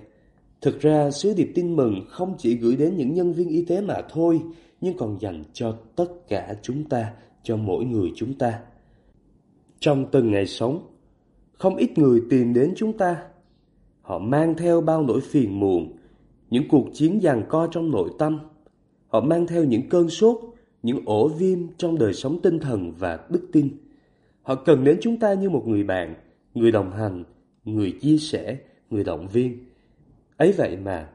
thực 0.62 0.80
ra 0.80 1.12
sứ 1.12 1.34
điệp 1.34 1.52
tin 1.56 1.76
mừng 1.76 2.06
không 2.10 2.36
chỉ 2.38 2.56
gửi 2.56 2.76
đến 2.76 2.98
những 2.98 3.14
nhân 3.14 3.34
viên 3.34 3.50
y 3.50 3.66
tế 3.66 3.82
mà 3.82 4.02
thôi, 4.10 4.42
nhưng 4.82 4.98
còn 4.98 5.18
dành 5.22 5.44
cho 5.54 5.78
tất 5.96 6.28
cả 6.28 6.56
chúng 6.62 6.84
ta, 6.84 7.14
cho 7.44 7.58
mỗi 7.58 7.86
người 7.86 8.12
chúng 8.16 8.34
ta. 8.34 8.60
Trong 9.80 10.06
từng 10.12 10.32
ngày 10.32 10.46
sống, 10.46 10.88
không 11.54 11.76
ít 11.76 11.98
người 11.98 12.22
tìm 12.30 12.54
đến 12.54 12.74
chúng 12.76 12.98
ta. 12.98 13.24
Họ 14.02 14.20
mang 14.20 14.56
theo 14.58 14.82
bao 14.82 15.04
nỗi 15.04 15.22
phiền 15.22 15.60
muộn, 15.60 15.98
những 16.50 16.64
cuộc 16.70 16.88
chiến 16.94 17.20
giằng 17.24 17.44
co 17.50 17.68
trong 17.72 17.92
nội 17.92 18.10
tâm. 18.20 18.40
Họ 19.08 19.22
mang 19.22 19.48
theo 19.48 19.64
những 19.64 19.90
cơn 19.90 20.10
sốt, 20.10 20.40
những 20.84 21.02
ổ 21.06 21.28
viêm 21.28 21.60
trong 21.78 21.98
đời 21.98 22.14
sống 22.14 22.40
tinh 22.42 22.60
thần 22.60 22.94
và 23.00 23.20
đức 23.30 23.48
tin. 23.52 23.70
Họ 24.42 24.56
cần 24.56 24.84
đến 24.84 24.98
chúng 25.02 25.20
ta 25.20 25.34
như 25.34 25.50
một 25.50 25.68
người 25.68 25.84
bạn, 25.84 26.16
người 26.54 26.72
đồng 26.72 26.92
hành, 26.92 27.24
người 27.66 27.98
chia 28.02 28.18
sẻ, 28.18 28.58
người 28.90 29.04
động 29.04 29.28
viên. 29.28 29.66
Ấy 30.38 30.52
vậy 30.52 30.78
mà, 30.78 31.10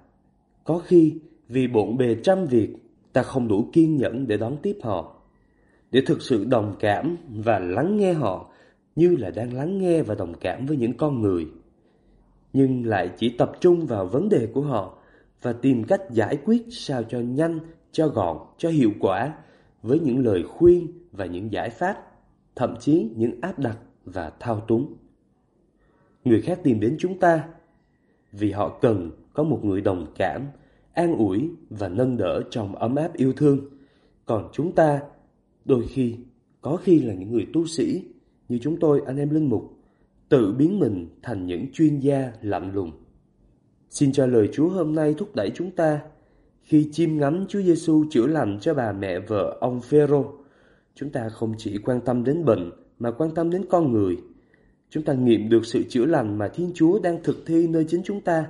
có 0.65 0.79
khi 0.79 1.15
vì 1.49 1.67
bộn 1.69 1.97
bề 1.97 2.17
trăm 2.23 2.47
việc, 2.47 2.69
ta 3.13 3.23
không 3.23 3.49
đủ 3.49 3.69
kiên 3.73 3.97
nhẫn 3.97 4.27
để 4.27 4.37
đón 4.37 4.57
tiếp 4.63 4.79
họ. 4.83 5.17
Để 5.91 6.03
thực 6.07 6.23
sự 6.23 6.45
đồng 6.45 6.77
cảm 6.81 7.17
và 7.45 7.59
lắng 7.59 7.97
nghe 7.97 8.13
họ 8.13 8.51
như 8.97 9.17
là 9.17 9.31
đang 9.31 9.55
lắng 9.55 9.79
nghe 9.79 10.03
và 10.03 10.15
đồng 10.15 10.35
cảm 10.41 10.67
với 10.67 10.77
những 10.77 10.97
con 10.97 11.21
người. 11.21 11.47
Nhưng 12.53 12.87
lại 12.87 13.11
chỉ 13.17 13.29
tập 13.39 13.53
trung 13.61 13.87
vào 13.87 14.07
vấn 14.07 14.29
đề 14.29 14.49
của 14.55 14.61
họ 14.61 14.99
và 15.43 15.53
tìm 15.53 15.85
cách 15.85 16.03
giải 16.11 16.39
quyết 16.45 16.63
sao 16.71 17.03
cho 17.03 17.21
nhanh, 17.21 17.59
cho 17.93 18.09
gọn, 18.09 18.39
cho 18.59 18.69
hiệu 18.69 18.93
quả 19.01 19.35
với 19.83 20.01
những 20.01 20.25
lời 20.25 20.43
khuyên 20.43 20.89
và 21.13 21.27
những 21.27 21.53
giải 21.53 21.71
pháp, 21.71 21.97
thậm 22.57 22.75
chí 22.81 23.11
những 23.17 23.41
áp 23.41 23.59
đặt 23.59 23.79
và 24.05 24.33
thao 24.41 24.61
túng. 24.61 24.97
Người 26.25 26.43
khác 26.43 26.61
tìm 26.63 26.81
đến 26.81 26.97
chúng 26.99 27.19
ta 27.19 27.49
vì 28.33 28.51
họ 28.51 28.79
cần 28.83 29.11
có 29.33 29.43
một 29.43 29.61
người 29.65 29.81
đồng 29.81 30.07
cảm, 30.17 30.47
an 30.93 31.17
ủi 31.17 31.51
và 31.71 31.89
nâng 31.89 32.17
đỡ 32.17 32.43
trong 32.51 32.77
ấm 32.77 32.97
áp 32.97 33.13
yêu 33.17 33.33
thương. 33.33 33.59
Còn 34.27 34.49
chúng 34.53 34.73
ta 34.73 35.01
đôi 35.65 35.87
khi 35.89 36.17
có 36.61 36.77
khi 36.77 37.01
là 37.01 37.15
những 37.15 37.33
người 37.33 37.47
tu 37.53 37.67
sĩ 37.67 38.03
như 38.49 38.59
chúng 38.63 38.77
tôi 38.81 39.03
anh 39.07 39.17
em 39.17 39.31
linh 39.31 39.49
mục 39.49 39.75
tự 40.29 40.53
biến 40.53 40.79
mình 40.79 41.09
thành 41.23 41.47
những 41.47 41.67
chuyên 41.73 41.99
gia 41.99 42.33
lạnh 42.43 42.75
lùng. 42.75 42.93
Xin 43.91 44.13
cho 44.13 44.27
lời 44.27 44.49
Chúa 44.53 44.69
hôm 44.69 44.95
nay 44.95 45.15
thúc 45.19 45.35
đẩy 45.35 45.51
chúng 45.55 45.71
ta 45.71 46.01
khi 46.63 46.89
chiêm 46.93 47.19
ngắm 47.19 47.47
Chúa 47.49 47.63
Giêsu 47.63 48.05
chữa 48.11 48.27
lành 48.27 48.59
cho 48.61 48.75
bà 48.75 48.93
mẹ 48.93 49.19
vợ 49.19 49.59
ông 49.61 49.81
Phêrô, 49.81 50.25
chúng 50.95 51.11
ta 51.11 51.29
không 51.29 51.55
chỉ 51.59 51.79
quan 51.79 52.01
tâm 52.01 52.25
đến 52.25 52.45
bệnh 52.45 52.71
mà 52.99 53.11
quan 53.11 53.35
tâm 53.35 53.51
đến 53.51 53.65
con 53.71 53.93
người. 53.93 54.17
Chúng 54.91 55.03
ta 55.03 55.15
nghiệm 55.15 55.49
được 55.49 55.67
sự 55.67 55.83
chữa 55.89 56.05
lành 56.05 56.39
mà 56.39 56.49
Thiên 56.49 56.73
Chúa 56.75 56.99
đang 57.01 57.23
thực 57.23 57.37
thi 57.47 57.67
nơi 57.67 57.85
chính 57.89 58.03
chúng 58.05 58.21
ta, 58.21 58.47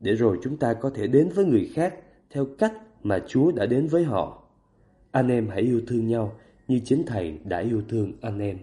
để 0.00 0.14
rồi 0.14 0.38
chúng 0.42 0.56
ta 0.56 0.74
có 0.74 0.90
thể 0.90 1.06
đến 1.06 1.28
với 1.34 1.44
người 1.44 1.70
khác 1.74 1.94
theo 2.30 2.46
cách 2.58 2.72
mà 3.02 3.18
Chúa 3.28 3.52
đã 3.52 3.66
đến 3.66 3.86
với 3.86 4.04
họ. 4.04 4.48
Anh 5.10 5.28
em 5.28 5.48
hãy 5.48 5.62
yêu 5.62 5.80
thương 5.86 6.06
nhau 6.06 6.38
như 6.68 6.80
chính 6.84 7.02
Thầy 7.06 7.38
đã 7.44 7.58
yêu 7.58 7.82
thương 7.88 8.12
anh 8.20 8.38
em. 8.38 8.58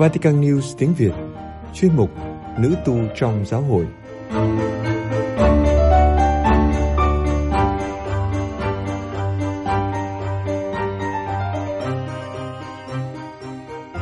Vatican 0.00 0.40
News 0.40 0.74
tiếng 0.78 0.94
Việt, 0.94 1.12
Chuyên 1.74 1.96
mục 1.96 2.10
Nữ 2.58 2.74
tu 2.84 2.98
trong 3.16 3.44
giáo 3.46 3.60
hội. 3.60 3.86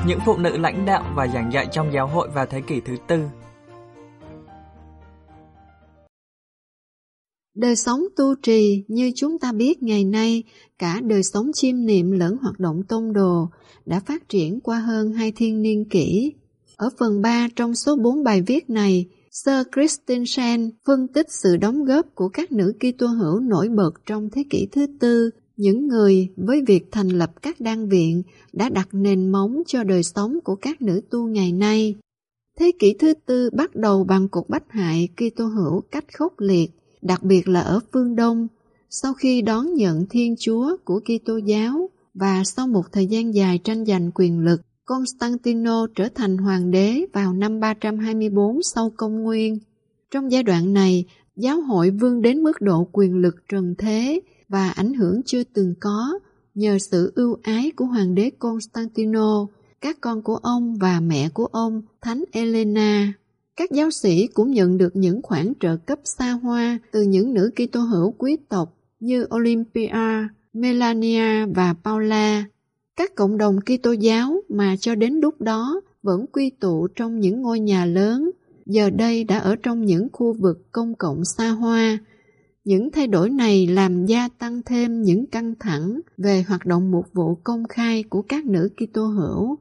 Những 0.07 0.19
phụ 0.27 0.37
nữ 0.37 0.59
lãnh 0.59 0.87
đạo 0.87 1.05
và 1.15 1.27
giảng 1.27 1.53
dạy 1.53 1.67
trong 1.73 1.93
giáo 1.93 2.07
hội 2.07 2.29
vào 2.29 2.47
thế 2.47 2.61
kỷ 2.61 2.81
thứ 2.81 2.97
tư 3.07 3.29
Đời 7.59 7.77
sống 7.77 8.01
tu 8.17 8.35
trì 8.43 8.85
như 8.89 9.13
chúng 9.15 9.39
ta 9.39 9.53
biết 9.53 9.83
ngày 9.83 10.05
nay, 10.05 10.43
cả 10.79 11.01
đời 11.01 11.23
sống 11.23 11.51
chiêm 11.55 11.87
niệm 11.87 12.11
lẫn 12.11 12.37
hoạt 12.37 12.61
động 12.61 12.83
tôn 12.89 13.13
đồ 13.13 13.49
đã 13.87 14.01
phát 14.01 14.29
triển 14.29 14.61
qua 14.61 14.79
hơn 14.79 15.13
hai 15.13 15.33
thiên 15.33 15.63
niên 15.63 15.85
kỷ. 15.89 16.33
Ở 16.77 16.91
phần 16.99 17.23
3 17.23 17.49
trong 17.57 17.75
số 17.75 17.97
4 17.97 18.25
bài 18.25 18.43
viết 18.43 18.71
này, 18.71 19.07
Sir 19.31 19.55
Christine 19.75 20.25
Shan 20.25 20.71
phân 20.87 21.09
tích 21.09 21.27
sự 21.33 21.57
đóng 21.57 21.85
góp 21.85 22.07
của 22.15 22.29
các 22.29 22.53
nữ 22.53 22.73
Kitô 22.81 23.07
hữu 23.07 23.41
nổi 23.41 23.69
bật 23.69 23.91
trong 24.07 24.29
thế 24.33 24.45
kỷ 24.51 24.67
thứ 24.73 24.87
tư, 25.01 25.31
những 25.57 25.89
người 25.89 26.29
với 26.37 26.63
việc 26.67 26.89
thành 26.93 27.09
lập 27.09 27.31
các 27.43 27.61
đan 27.61 27.89
viện 27.89 28.23
đã 28.53 28.69
đặt 28.69 28.89
nền 28.93 29.33
móng 29.33 29.63
cho 29.67 29.85
đời 29.85 30.03
sống 30.03 30.39
của 30.45 30.55
các 30.55 30.83
nữ 30.83 31.01
tu 31.11 31.29
ngày 31.29 31.53
nay. 31.53 31.95
Thế 32.59 32.73
kỷ 32.79 32.95
thứ 32.99 33.15
tư 33.27 33.51
bắt 33.53 33.75
đầu 33.75 34.05
bằng 34.05 34.29
cuộc 34.29 34.49
bách 34.49 34.65
hại 34.69 35.09
Kitô 35.17 35.45
hữu 35.45 35.81
cách 35.91 36.05
khốc 36.19 36.41
liệt, 36.41 36.71
đặc 37.03 37.23
biệt 37.23 37.49
là 37.49 37.61
ở 37.61 37.81
phương 37.93 38.17
Đông, 38.17 38.49
sau 38.91 39.15
khi 39.15 39.43
đón 39.43 39.75
nhận 39.75 40.07
Thiên 40.11 40.35
Chúa 40.39 40.77
của 40.85 41.01
Kitô 41.01 41.37
giáo 41.37 41.91
và 42.15 42.43
sau 42.45 42.67
một 42.67 42.93
thời 42.93 43.07
gian 43.07 43.35
dài 43.35 43.59
tranh 43.65 43.85
giành 43.85 44.11
quyền 44.15 44.39
lực, 44.39 44.61
Constantino 44.85 45.87
trở 45.95 46.09
thành 46.15 46.37
hoàng 46.37 46.71
đế 46.71 47.05
vào 47.13 47.33
năm 47.33 47.61
324 47.61 48.63
sau 48.63 48.93
công 48.97 49.23
nguyên. 49.23 49.59
Trong 50.11 50.33
giai 50.33 50.43
đoạn 50.43 50.73
này, 50.73 51.05
giáo 51.37 51.61
hội 51.61 51.91
vươn 51.91 52.23
đến 52.23 52.43
mức 52.43 52.61
độ 52.61 52.89
quyền 52.93 53.17
lực 53.17 53.35
trần 53.49 53.75
thế 53.79 54.21
và 54.49 54.71
ảnh 54.71 54.95
hưởng 54.95 55.21
chưa 55.27 55.43
từng 55.45 55.75
có 55.81 56.19
nhờ 56.55 56.79
sự 56.91 57.13
ưu 57.15 57.37
ái 57.43 57.73
của 57.77 57.85
hoàng 57.85 58.15
đế 58.15 58.31
Constantino, 58.39 59.47
các 59.81 60.01
con 60.01 60.23
của 60.23 60.37
ông 60.37 60.75
và 60.81 61.01
mẹ 61.01 61.29
của 61.29 61.47
ông, 61.47 61.83
Thánh 62.01 62.25
Elena. 62.33 63.13
Các 63.59 63.71
giáo 63.71 63.91
sĩ 63.91 64.27
cũng 64.27 64.51
nhận 64.51 64.79
được 64.79 64.97
những 64.97 65.23
khoản 65.23 65.53
trợ 65.61 65.77
cấp 65.77 65.99
xa 66.05 66.31
hoa 66.31 66.79
từ 66.93 67.03
những 67.03 67.35
nữ 67.35 67.51
Kitô 67.57 67.81
hữu 67.81 68.11
quý 68.11 68.37
tộc 68.49 68.75
như 69.01 69.27
Olympia, 69.35 70.29
Melania 70.53 71.47
và 71.47 71.75
Paula. 71.85 72.45
Các 72.97 73.15
cộng 73.15 73.39
đồng 73.39 73.61
Kitô 73.61 73.93
giáo 73.93 74.41
mà 74.49 74.77
cho 74.81 74.95
đến 74.95 75.15
lúc 75.15 75.41
đó 75.41 75.81
vẫn 76.03 76.27
quy 76.33 76.51
tụ 76.51 76.89
trong 76.97 77.21
những 77.21 77.43
ngôi 77.43 77.61
nhà 77.61 77.85
lớn, 77.85 78.31
giờ 78.67 78.91
đây 78.91 79.25
đã 79.25 79.39
ở 79.39 79.57
trong 79.57 79.85
những 79.85 80.09
khu 80.13 80.33
vực 80.41 80.73
công 80.73 80.95
cộng 80.95 81.25
xa 81.25 81.51
hoa. 81.51 81.99
Những 82.65 82.91
thay 82.91 83.07
đổi 83.07 83.31
này 83.31 83.67
làm 83.67 84.07
gia 84.07 84.29
tăng 84.29 84.63
thêm 84.63 85.03
những 85.03 85.27
căng 85.27 85.55
thẳng 85.61 86.01
về 86.17 86.45
hoạt 86.49 86.67
động 86.67 86.91
mục 86.91 87.07
vụ 87.13 87.35
công 87.35 87.65
khai 87.69 88.03
của 88.03 88.23
các 88.23 88.47
nữ 88.47 88.69
Kitô 88.77 89.07
hữu. 89.07 89.59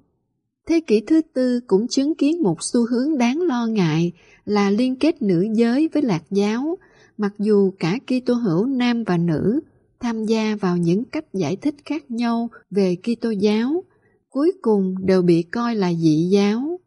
Thế 0.67 0.79
kỷ 0.87 1.01
thứ 1.01 1.21
tư 1.33 1.59
cũng 1.67 1.87
chứng 1.87 2.15
kiến 2.15 2.43
một 2.43 2.63
xu 2.63 2.85
hướng 2.89 3.17
đáng 3.17 3.41
lo 3.41 3.67
ngại 3.67 4.11
là 4.45 4.69
liên 4.69 4.95
kết 4.95 5.21
nữ 5.21 5.47
giới 5.53 5.89
với 5.93 6.03
lạc 6.03 6.23
giáo, 6.31 6.77
mặc 7.17 7.33
dù 7.39 7.71
cả 7.79 7.97
Kitô 8.07 8.33
hữu 8.33 8.65
nam 8.65 9.03
và 9.03 9.17
nữ 9.17 9.59
tham 9.99 10.25
gia 10.25 10.55
vào 10.55 10.77
những 10.77 11.03
cách 11.03 11.33
giải 11.33 11.55
thích 11.55 11.75
khác 11.85 12.11
nhau 12.11 12.49
về 12.71 12.95
Kitô 12.95 13.29
giáo, 13.29 13.83
cuối 14.29 14.51
cùng 14.61 14.95
đều 15.05 15.21
bị 15.21 15.41
coi 15.41 15.75
là 15.75 15.93
dị 15.93 16.29
giáo. 16.31 16.79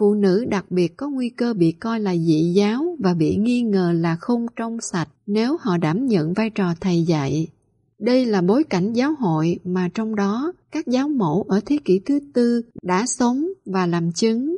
Phụ 0.00 0.14
nữ 0.14 0.44
đặc 0.44 0.70
biệt 0.70 0.96
có 0.96 1.08
nguy 1.08 1.28
cơ 1.28 1.54
bị 1.54 1.72
coi 1.72 2.00
là 2.00 2.16
dị 2.16 2.52
giáo 2.54 2.96
và 2.98 3.14
bị 3.14 3.36
nghi 3.36 3.62
ngờ 3.62 3.92
là 3.96 4.16
không 4.16 4.46
trong 4.56 4.80
sạch 4.80 5.08
nếu 5.26 5.56
họ 5.60 5.76
đảm 5.76 6.06
nhận 6.06 6.32
vai 6.32 6.50
trò 6.50 6.74
thầy 6.80 7.02
dạy. 7.02 7.48
Đây 7.98 8.26
là 8.26 8.40
bối 8.40 8.64
cảnh 8.64 8.92
giáo 8.92 9.14
hội 9.18 9.58
mà 9.64 9.88
trong 9.94 10.14
đó 10.14 10.52
các 10.72 10.86
giáo 10.86 11.08
mẫu 11.08 11.44
ở 11.48 11.60
thế 11.66 11.78
kỷ 11.84 12.00
thứ 12.06 12.20
tư 12.34 12.62
đã 12.82 13.04
sống 13.06 13.46
và 13.66 13.86
làm 13.86 14.12
chứng. 14.12 14.56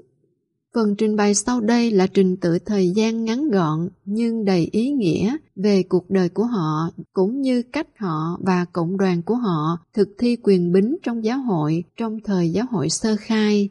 Phần 0.75 0.95
trình 0.99 1.17
bày 1.17 1.35
sau 1.35 1.61
đây 1.61 1.91
là 1.91 2.07
trình 2.07 2.37
tự 2.37 2.59
thời 2.59 2.91
gian 2.91 3.25
ngắn 3.25 3.51
gọn 3.51 3.89
nhưng 4.05 4.45
đầy 4.45 4.69
ý 4.73 4.91
nghĩa 4.91 5.37
về 5.57 5.83
cuộc 5.83 6.11
đời 6.11 6.29
của 6.29 6.45
họ 6.45 6.91
cũng 7.13 7.41
như 7.41 7.63
cách 7.63 7.87
họ 7.99 8.39
và 8.41 8.65
cộng 8.73 8.97
đoàn 8.97 9.23
của 9.23 9.35
họ 9.35 9.79
thực 9.95 10.09
thi 10.19 10.37
quyền 10.43 10.73
bính 10.73 10.97
trong 11.03 11.25
giáo 11.25 11.39
hội 11.39 11.85
trong 11.97 12.19
thời 12.25 12.51
giáo 12.51 12.67
hội 12.71 12.89
sơ 12.89 13.17
khai. 13.21 13.69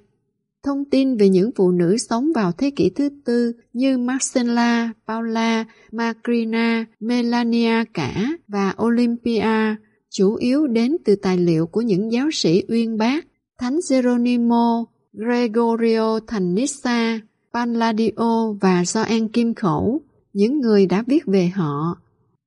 Thông 0.63 0.85
tin 0.85 1.17
về 1.17 1.29
những 1.29 1.51
phụ 1.55 1.71
nữ 1.71 1.97
sống 1.97 2.31
vào 2.35 2.51
thế 2.51 2.71
kỷ 2.71 2.89
thứ 2.89 3.09
tư 3.25 3.53
như 3.73 3.97
Marcella, 3.97 4.89
Paula, 5.07 5.65
Macrina, 5.91 6.85
Melania 6.99 7.83
cả 7.93 8.27
và 8.47 8.75
Olympia 8.83 9.75
chủ 10.09 10.35
yếu 10.35 10.67
đến 10.67 10.97
từ 11.05 11.15
tài 11.15 11.37
liệu 11.37 11.67
của 11.67 11.81
những 11.81 12.11
giáo 12.11 12.29
sĩ 12.31 12.63
uyên 12.67 12.97
bác 12.97 13.25
Thánh 13.57 13.79
Geronimo, 13.89 14.85
Gregorio 15.13 16.19
thành 16.27 16.55
Nissa, 16.55 17.19
Palladio 17.53 18.53
và 18.61 18.83
Gioan 18.85 19.27
Kim 19.27 19.53
Khẩu, 19.53 20.01
những 20.33 20.59
người 20.59 20.85
đã 20.85 21.03
viết 21.07 21.25
về 21.25 21.47
họ. 21.47 21.97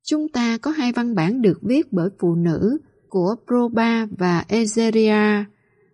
Chúng 0.04 0.28
ta 0.28 0.58
có 0.58 0.70
hai 0.70 0.92
văn 0.92 1.14
bản 1.14 1.42
được 1.42 1.58
viết 1.62 1.92
bởi 1.92 2.08
phụ 2.18 2.34
nữ 2.34 2.78
của 3.08 3.34
Proba 3.46 4.06
và 4.18 4.44
Ezeria. 4.48 5.44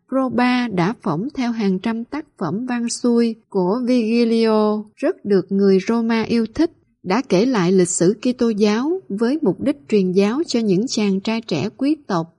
Proba 0.08 0.68
đã 0.68 0.94
phỏng 1.02 1.28
theo 1.34 1.52
hàng 1.52 1.78
trăm 1.78 2.04
tác 2.04 2.26
phẩm 2.38 2.66
văn 2.66 2.88
xuôi 2.88 3.34
của 3.48 3.80
Vigilio, 3.86 4.84
rất 4.96 5.24
được 5.24 5.52
người 5.52 5.78
Roma 5.88 6.22
yêu 6.22 6.46
thích, 6.54 6.70
đã 7.02 7.22
kể 7.28 7.46
lại 7.46 7.72
lịch 7.72 7.88
sử 7.88 8.14
Kitô 8.20 8.48
giáo 8.48 9.00
với 9.08 9.38
mục 9.42 9.60
đích 9.60 9.76
truyền 9.88 10.12
giáo 10.12 10.42
cho 10.46 10.60
những 10.60 10.86
chàng 10.86 11.20
trai 11.20 11.40
trẻ 11.40 11.68
quý 11.76 11.96
tộc 12.06 12.34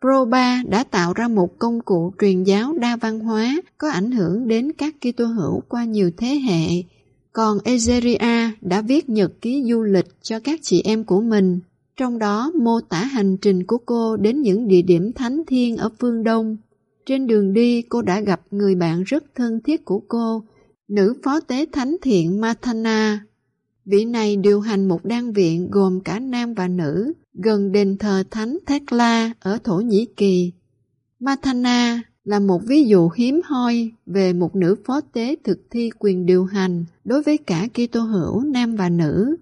Proba 0.00 0.62
đã 0.68 0.84
tạo 0.84 1.12
ra 1.12 1.28
một 1.28 1.58
công 1.58 1.80
cụ 1.80 2.12
truyền 2.20 2.44
giáo 2.44 2.72
đa 2.78 2.96
văn 2.96 3.20
hóa 3.20 3.60
có 3.78 3.90
ảnh 3.90 4.10
hưởng 4.10 4.48
đến 4.48 4.72
các 4.72 4.94
Kitô 5.00 5.24
hữu 5.24 5.60
qua 5.68 5.84
nhiều 5.84 6.10
thế 6.16 6.26
hệ. 6.26 6.82
Còn 7.32 7.58
Egeria 7.64 8.50
đã 8.60 8.82
viết 8.82 9.08
nhật 9.08 9.32
ký 9.40 9.62
du 9.70 9.82
lịch 9.82 10.06
cho 10.22 10.40
các 10.40 10.60
chị 10.62 10.82
em 10.84 11.04
của 11.04 11.20
mình, 11.20 11.60
trong 11.96 12.18
đó 12.18 12.52
mô 12.62 12.80
tả 12.80 13.04
hành 13.04 13.36
trình 13.36 13.66
của 13.66 13.78
cô 13.86 14.16
đến 14.16 14.42
những 14.42 14.68
địa 14.68 14.82
điểm 14.82 15.12
thánh 15.12 15.42
thiên 15.46 15.76
ở 15.76 15.90
phương 15.98 16.24
Đông. 16.24 16.56
Trên 17.10 17.26
đường 17.26 17.52
đi 17.52 17.82
cô 17.82 18.02
đã 18.02 18.20
gặp 18.20 18.40
người 18.50 18.74
bạn 18.74 19.02
rất 19.02 19.24
thân 19.34 19.60
thiết 19.64 19.84
của 19.84 20.02
cô, 20.08 20.44
nữ 20.88 21.14
phó 21.24 21.40
tế 21.40 21.66
thánh 21.72 21.96
thiện 22.02 22.40
Mathana. 22.40 23.24
Vị 23.84 24.04
này 24.04 24.36
điều 24.36 24.60
hành 24.60 24.88
một 24.88 25.04
đan 25.04 25.32
viện 25.32 25.68
gồm 25.70 26.00
cả 26.00 26.18
nam 26.18 26.54
và 26.54 26.68
nữ, 26.68 27.12
gần 27.34 27.72
đền 27.72 27.98
thờ 27.98 28.22
Thánh 28.30 28.58
Thekla 28.66 29.32
ở 29.40 29.58
Thổ 29.64 29.76
Nhĩ 29.76 30.06
Kỳ. 30.16 30.52
Mathana 31.20 32.02
là 32.24 32.40
một 32.40 32.60
ví 32.66 32.84
dụ 32.84 33.08
hiếm 33.16 33.40
hoi 33.44 33.90
về 34.06 34.32
một 34.32 34.56
nữ 34.56 34.76
phó 34.86 35.00
tế 35.00 35.36
thực 35.44 35.58
thi 35.70 35.90
quyền 35.98 36.26
điều 36.26 36.44
hành 36.44 36.84
đối 37.04 37.22
với 37.22 37.38
cả 37.38 37.68
Kitô 37.74 38.00
hữu 38.00 38.40
nam 38.40 38.76
và 38.76 38.88
nữ. 38.88 39.36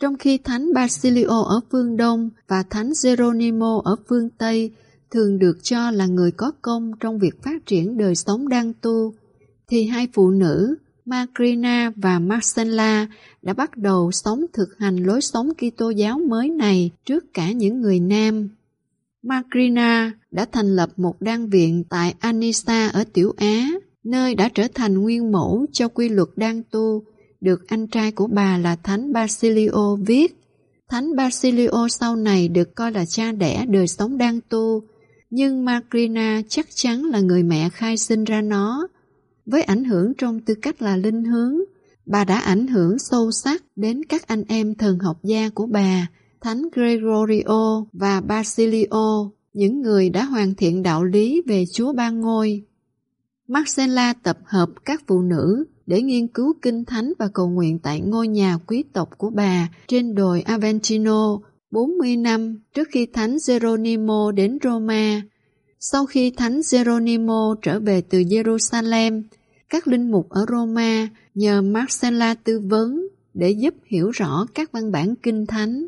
Trong 0.00 0.16
khi 0.16 0.38
Thánh 0.38 0.74
Basilio 0.74 1.42
ở 1.42 1.60
phương 1.70 1.96
Đông 1.96 2.30
và 2.48 2.62
Thánh 2.62 2.92
Geronimo 3.04 3.80
ở 3.84 3.96
phương 4.08 4.30
Tây 4.38 4.72
thường 5.10 5.38
được 5.38 5.58
cho 5.62 5.90
là 5.90 6.06
người 6.06 6.30
có 6.30 6.52
công 6.62 6.92
trong 7.00 7.18
việc 7.18 7.42
phát 7.42 7.66
triển 7.66 7.96
đời 7.96 8.14
sống 8.14 8.48
đăng 8.48 8.72
tu, 8.72 9.14
thì 9.68 9.84
hai 9.84 10.08
phụ 10.12 10.30
nữ 10.30 10.76
Macrina 11.08 11.92
và 11.96 12.18
Marcella 12.18 13.06
đã 13.42 13.52
bắt 13.52 13.76
đầu 13.76 14.12
sống 14.12 14.44
thực 14.52 14.68
hành 14.78 14.96
lối 14.96 15.20
sống 15.20 15.48
Kitô 15.54 15.90
giáo 15.90 16.18
mới 16.18 16.48
này 16.48 16.90
trước 17.06 17.24
cả 17.34 17.52
những 17.52 17.80
người 17.80 18.00
nam. 18.00 18.48
Macrina 19.22 20.12
đã 20.30 20.46
thành 20.52 20.76
lập 20.76 20.90
một 20.96 21.20
đan 21.20 21.48
viện 21.48 21.84
tại 21.90 22.14
Anissa 22.18 22.88
ở 22.88 23.04
Tiểu 23.12 23.32
Á, 23.36 23.68
nơi 24.04 24.34
đã 24.34 24.48
trở 24.54 24.66
thành 24.74 24.98
nguyên 24.98 25.32
mẫu 25.32 25.66
cho 25.72 25.88
quy 25.88 26.08
luật 26.08 26.28
đan 26.36 26.62
tu, 26.70 27.02
được 27.40 27.68
anh 27.68 27.86
trai 27.86 28.12
của 28.12 28.26
bà 28.26 28.58
là 28.58 28.76
Thánh 28.76 29.12
Basilio 29.12 29.96
viết. 30.06 30.36
Thánh 30.90 31.16
Basilio 31.16 31.88
sau 31.90 32.16
này 32.16 32.48
được 32.48 32.74
coi 32.74 32.92
là 32.92 33.04
cha 33.04 33.32
đẻ 33.32 33.64
đời 33.68 33.86
sống 33.86 34.18
đan 34.18 34.40
tu, 34.48 34.82
nhưng 35.30 35.64
Macrina 35.64 36.42
chắc 36.48 36.66
chắn 36.74 37.04
là 37.04 37.20
người 37.20 37.42
mẹ 37.42 37.68
khai 37.70 37.96
sinh 37.96 38.24
ra 38.24 38.40
nó, 38.40 38.88
với 39.46 39.62
ảnh 39.62 39.84
hưởng 39.84 40.12
trong 40.18 40.40
tư 40.40 40.54
cách 40.62 40.82
là 40.82 40.96
linh 40.96 41.24
hướng, 41.24 41.58
bà 42.06 42.24
đã 42.24 42.38
ảnh 42.38 42.66
hưởng 42.66 42.98
sâu 42.98 43.30
sắc 43.30 43.64
đến 43.76 44.04
các 44.04 44.26
anh 44.26 44.44
em 44.48 44.74
thần 44.74 44.98
học 44.98 45.18
gia 45.22 45.48
của 45.48 45.66
bà, 45.66 46.06
Thánh 46.40 46.62
Gregorio 46.72 47.84
và 47.92 48.20
Basilio, 48.20 49.30
những 49.52 49.82
người 49.82 50.10
đã 50.10 50.24
hoàn 50.24 50.54
thiện 50.54 50.82
đạo 50.82 51.04
lý 51.04 51.42
về 51.46 51.64
Chúa 51.72 51.92
Ba 51.92 52.10
Ngôi. 52.10 52.62
Marcella 53.48 54.12
tập 54.22 54.38
hợp 54.44 54.68
các 54.84 55.02
phụ 55.06 55.22
nữ 55.22 55.64
để 55.86 56.02
nghiên 56.02 56.28
cứu 56.28 56.54
kinh 56.62 56.84
thánh 56.84 57.12
và 57.18 57.28
cầu 57.34 57.48
nguyện 57.48 57.78
tại 57.78 58.00
ngôi 58.00 58.28
nhà 58.28 58.58
quý 58.66 58.84
tộc 58.92 59.18
của 59.18 59.30
bà 59.30 59.68
trên 59.86 60.14
đồi 60.14 60.40
Aventino 60.40 61.38
40 61.70 62.16
năm 62.16 62.58
trước 62.74 62.88
khi 62.90 63.06
Thánh 63.06 63.36
Geronimo 63.48 64.32
đến 64.32 64.58
Roma. 64.64 65.22
Sau 65.80 66.06
khi 66.06 66.30
Thánh 66.30 66.60
Geronimo 66.72 67.54
trở 67.62 67.80
về 67.80 68.00
từ 68.00 68.18
Jerusalem, 68.18 69.22
các 69.68 69.88
linh 69.88 70.10
mục 70.10 70.28
ở 70.30 70.46
Roma 70.50 71.08
nhờ 71.34 71.62
Marcella 71.62 72.34
tư 72.34 72.60
vấn 72.60 73.08
để 73.34 73.50
giúp 73.50 73.74
hiểu 73.86 74.10
rõ 74.10 74.46
các 74.54 74.72
văn 74.72 74.92
bản 74.92 75.14
kinh 75.22 75.46
thánh. 75.46 75.86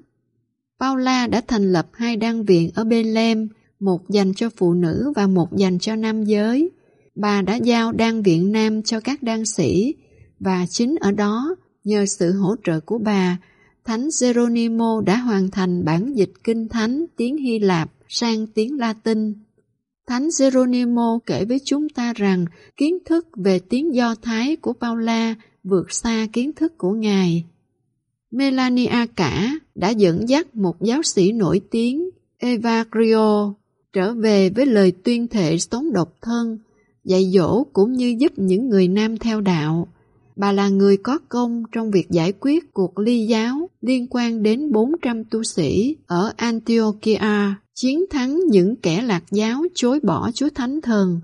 Paula 0.80 1.26
đã 1.26 1.42
thành 1.48 1.72
lập 1.72 1.88
hai 1.92 2.16
đăng 2.16 2.44
viện 2.44 2.70
ở 2.74 2.84
Bethlehem, 2.84 3.48
một 3.80 4.08
dành 4.08 4.34
cho 4.34 4.50
phụ 4.56 4.74
nữ 4.74 5.12
và 5.16 5.26
một 5.26 5.56
dành 5.56 5.78
cho 5.78 5.96
nam 5.96 6.24
giới. 6.24 6.70
Bà 7.14 7.42
đã 7.42 7.56
giao 7.56 7.92
đăng 7.92 8.22
viện 8.22 8.52
nam 8.52 8.82
cho 8.82 9.00
các 9.00 9.22
đăng 9.22 9.44
sĩ 9.44 9.94
và 10.40 10.66
chính 10.70 10.96
ở 11.00 11.12
đó, 11.12 11.56
nhờ 11.84 12.06
sự 12.06 12.32
hỗ 12.32 12.54
trợ 12.64 12.80
của 12.80 12.98
bà, 12.98 13.38
Thánh 13.90 14.08
Geronimo 14.20 15.00
đã 15.06 15.16
hoàn 15.16 15.50
thành 15.50 15.84
bản 15.84 16.12
dịch 16.16 16.32
kinh 16.44 16.68
thánh 16.68 17.04
tiếng 17.16 17.36
Hy 17.36 17.58
Lạp 17.58 17.90
sang 18.08 18.46
tiếng 18.46 18.78
Latin. 18.78 19.34
Thánh 20.06 20.28
Geronimo 20.40 21.18
kể 21.26 21.44
với 21.44 21.58
chúng 21.64 21.88
ta 21.88 22.12
rằng 22.12 22.44
kiến 22.76 22.98
thức 23.04 23.28
về 23.36 23.58
tiếng 23.58 23.94
Do 23.94 24.14
Thái 24.22 24.56
của 24.56 24.72
Paula 24.72 25.34
vượt 25.64 25.92
xa 25.92 26.26
kiến 26.32 26.52
thức 26.52 26.78
của 26.78 26.92
Ngài. 26.92 27.44
Melania 28.30 29.06
cả 29.16 29.58
đã 29.74 29.90
dẫn 29.90 30.28
dắt 30.28 30.56
một 30.56 30.82
giáo 30.82 31.02
sĩ 31.02 31.32
nổi 31.32 31.60
tiếng, 31.70 32.10
Eva 32.38 32.84
Grio, 32.92 33.54
trở 33.92 34.14
về 34.14 34.50
với 34.50 34.66
lời 34.66 34.92
tuyên 35.04 35.28
thệ 35.28 35.58
sống 35.58 35.92
độc 35.92 36.16
thân, 36.22 36.58
dạy 37.04 37.30
dỗ 37.34 37.64
cũng 37.72 37.92
như 37.92 38.16
giúp 38.18 38.32
những 38.36 38.68
người 38.68 38.88
nam 38.88 39.18
theo 39.18 39.40
đạo. 39.40 39.88
Bà 40.40 40.52
là 40.52 40.68
người 40.68 40.96
có 40.96 41.18
công 41.28 41.62
trong 41.72 41.90
việc 41.90 42.10
giải 42.10 42.32
quyết 42.40 42.72
cuộc 42.72 42.98
ly 42.98 43.26
giáo 43.26 43.70
liên 43.80 44.06
quan 44.10 44.42
đến 44.42 44.72
400 44.72 45.24
tu 45.24 45.42
sĩ 45.42 45.96
ở 46.06 46.32
Antiochia, 46.36 47.54
chiến 47.74 48.04
thắng 48.10 48.40
những 48.48 48.76
kẻ 48.76 49.02
lạc 49.02 49.22
giáo 49.30 49.62
chối 49.74 50.00
bỏ 50.02 50.30
Chúa 50.34 50.48
Thánh 50.54 50.80
Thần. 50.80 51.20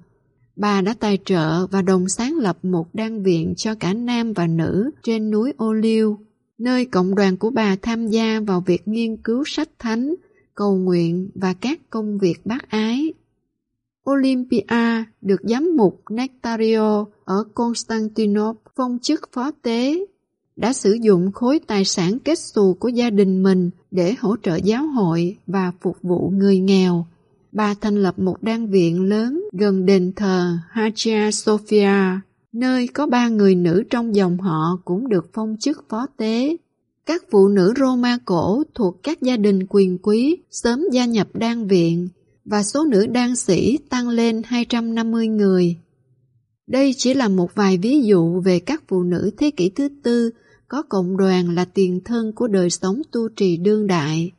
Bà 0.57 0.81
đã 0.81 0.95
tài 1.01 1.19
trợ 1.25 1.67
và 1.67 1.83
đồng 1.83 2.09
sáng 2.09 2.37
lập 2.37 2.59
một 2.63 2.87
đan 2.93 3.23
viện 3.23 3.55
cho 3.57 3.75
cả 3.75 3.95
nam 3.95 4.33
và 4.33 4.47
nữ 4.47 4.91
trên 5.03 5.31
núi 5.31 5.53
Ô 5.57 5.73
Liêu, 5.73 6.19
nơi 6.59 6.85
cộng 6.85 7.15
đoàn 7.15 7.37
của 7.37 7.51
bà 7.51 7.77
tham 7.83 8.07
gia 8.07 8.41
vào 8.41 8.61
việc 8.67 8.89
nghiên 8.89 9.17
cứu 9.17 9.43
sách 9.47 9.69
thánh, 9.79 10.15
cầu 10.55 10.77
nguyện 10.77 11.31
và 11.35 11.53
các 11.53 11.81
công 11.91 12.19
việc 12.19 12.47
bác 12.47 12.71
ái. 12.71 13.13
Olympia 14.11 15.05
được 15.21 15.41
giám 15.45 15.77
mục 15.77 16.03
Nectario 16.11 17.05
ở 17.27 17.45
Constantinople 17.55 18.73
phong 18.77 18.99
chức 19.03 19.29
phó 19.33 19.51
tế, 19.63 20.07
đã 20.57 20.73
sử 20.73 20.93
dụng 21.03 21.33
khối 21.33 21.61
tài 21.67 21.85
sản 21.85 22.19
kết 22.19 22.39
xù 22.39 22.75
của 22.75 22.89
gia 22.89 23.11
đình 23.11 23.43
mình 23.43 23.71
để 23.91 24.15
hỗ 24.21 24.37
trợ 24.43 24.57
giáo 24.57 24.87
hội 24.87 25.37
và 25.47 25.73
phục 25.81 25.97
vụ 26.03 26.31
người 26.35 26.59
nghèo. 26.59 27.07
Bà 27.53 27.75
thành 27.75 28.03
lập 28.03 28.19
một 28.19 28.43
đan 28.43 28.67
viện 28.67 29.03
lớn 29.03 29.45
gần 29.53 29.87
đền 29.87 30.13
thờ 30.17 30.59
Hagia 30.71 31.31
Sophia, 31.31 32.21
nơi 32.53 32.89
có 32.89 33.07
ba 33.07 33.29
người 33.29 33.55
nữ 33.55 33.85
trong 33.91 34.15
dòng 34.15 34.39
họ 34.41 34.79
cũng 34.85 35.09
được 35.09 35.31
phong 35.33 35.57
chức 35.61 35.85
phó 35.89 36.07
tế. 36.17 36.57
Các 37.07 37.23
phụ 37.31 37.49
nữ 37.49 37.75
Roma 37.77 38.19
cổ 38.25 38.63
thuộc 38.75 39.03
các 39.03 39.23
gia 39.23 39.37
đình 39.37 39.67
quyền 39.69 39.99
quý 39.99 40.37
sớm 40.51 40.85
gia 40.93 41.05
nhập 41.05 41.29
đan 41.35 41.67
viện 41.67 42.09
và 42.45 42.63
số 42.63 42.85
nữ 42.85 43.07
đan 43.07 43.37
sĩ 43.37 43.79
tăng 43.91 44.09
lên 44.09 44.43
250 44.45 45.29
người. 45.29 45.77
Đây 46.67 46.95
chỉ 46.97 47.15
là 47.15 47.29
một 47.29 47.55
vài 47.55 47.79
ví 47.79 48.03
dụ 48.03 48.41
về 48.41 48.59
các 48.59 48.83
phụ 48.89 49.03
nữ 49.03 49.31
thế 49.37 49.51
kỷ 49.51 49.69
thứ 49.69 49.89
tư 50.03 50.31
có 50.69 50.83
cộng 50.83 51.17
đoàn 51.17 51.51
là 51.51 51.65
tiền 51.65 52.01
thân 52.05 52.33
của 52.33 52.47
đời 52.47 52.71
sống 52.71 53.03
tu 53.13 53.29
trì 53.29 53.57
đương 53.57 53.87
đại. 53.87 54.31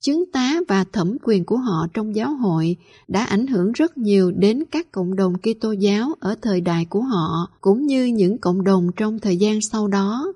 Chứng 0.00 0.24
tá 0.32 0.60
và 0.68 0.84
thẩm 0.84 1.16
quyền 1.22 1.44
của 1.44 1.56
họ 1.56 1.86
trong 1.94 2.14
giáo 2.14 2.34
hội 2.34 2.76
đã 3.08 3.24
ảnh 3.24 3.46
hưởng 3.46 3.72
rất 3.72 3.98
nhiều 3.98 4.30
đến 4.30 4.64
các 4.70 4.92
cộng 4.92 5.16
đồng 5.16 5.32
Kitô 5.38 5.72
giáo 5.72 6.14
ở 6.20 6.34
thời 6.42 6.60
đại 6.60 6.84
của 6.84 7.02
họ 7.02 7.50
cũng 7.60 7.86
như 7.86 8.04
những 8.04 8.38
cộng 8.38 8.64
đồng 8.64 8.90
trong 8.96 9.18
thời 9.18 9.36
gian 9.36 9.60
sau 9.60 9.88
đó. 9.88 10.32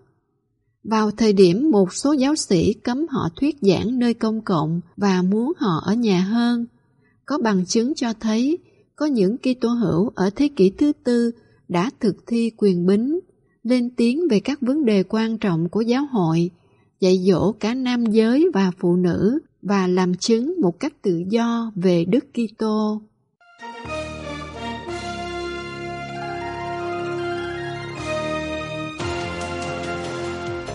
Vào 0.85 1.11
thời 1.11 1.33
điểm 1.33 1.71
một 1.71 1.95
số 1.95 2.13
giáo 2.13 2.37
sĩ 2.37 2.73
cấm 2.73 3.07
họ 3.11 3.29
thuyết 3.37 3.57
giảng 3.61 3.99
nơi 3.99 4.15
công 4.15 4.41
cộng 4.41 4.81
và 4.97 5.23
muốn 5.23 5.53
họ 5.57 5.83
ở 5.85 5.95
nhà 5.95 6.21
hơn, 6.21 6.67
có 7.27 7.39
bằng 7.39 7.67
chứng 7.67 7.95
cho 7.95 8.13
thấy 8.21 8.59
có 8.97 9.07
những 9.07 9.37
Kitô 9.39 9.69
hữu 9.69 10.11
ở 10.15 10.31
thế 10.37 10.49
kỷ 10.57 10.71
thứ 10.71 10.93
tư 11.05 11.31
đã 11.69 11.91
thực 12.01 12.27
thi 12.27 12.51
quyền 12.57 12.87
bính, 12.87 13.21
lên 13.63 13.91
tiếng 13.97 14.29
về 14.31 14.41
các 14.41 14.61
vấn 14.61 14.85
đề 14.85 15.03
quan 15.03 15.39
trọng 15.39 15.69
của 15.69 15.81
giáo 15.81 16.07
hội, 16.13 16.51
dạy 17.01 17.19
dỗ 17.19 17.53
cả 17.53 17.75
nam 17.75 18.07
giới 18.07 18.47
và 18.55 18.71
phụ 18.79 18.97
nữ 18.97 19.39
và 19.63 19.87
làm 19.87 20.15
chứng 20.15 20.55
một 20.61 20.81
cách 20.81 21.03
tự 21.03 21.23
do 21.29 21.73
về 21.75 22.05
Đức 22.05 22.25
Kitô. 22.33 23.03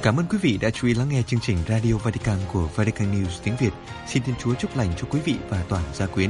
Cảm 0.02 0.18
ơn 0.18 0.26
quý 0.30 0.38
vị 0.42 0.58
đã 0.62 0.70
chú 0.70 0.88
ý 0.88 0.94
lắng 0.94 1.10
nghe 1.10 1.22
chương 1.28 1.40
trình 1.44 1.58
Radio 1.70 1.94
Vatican 2.04 2.38
của 2.54 2.70
Vatican 2.76 3.12
News 3.12 3.40
tiếng 3.44 3.54
Việt. 3.60 3.72
Xin 4.08 4.24
Thiên 4.24 4.36
Chúa 4.40 4.54
chúc 4.54 4.78
lành 4.78 4.90
cho 4.98 5.08
quý 5.12 5.20
vị 5.26 5.36
và 5.50 5.66
toàn 5.70 5.84
gia 5.94 6.08
quyến. 6.08 6.30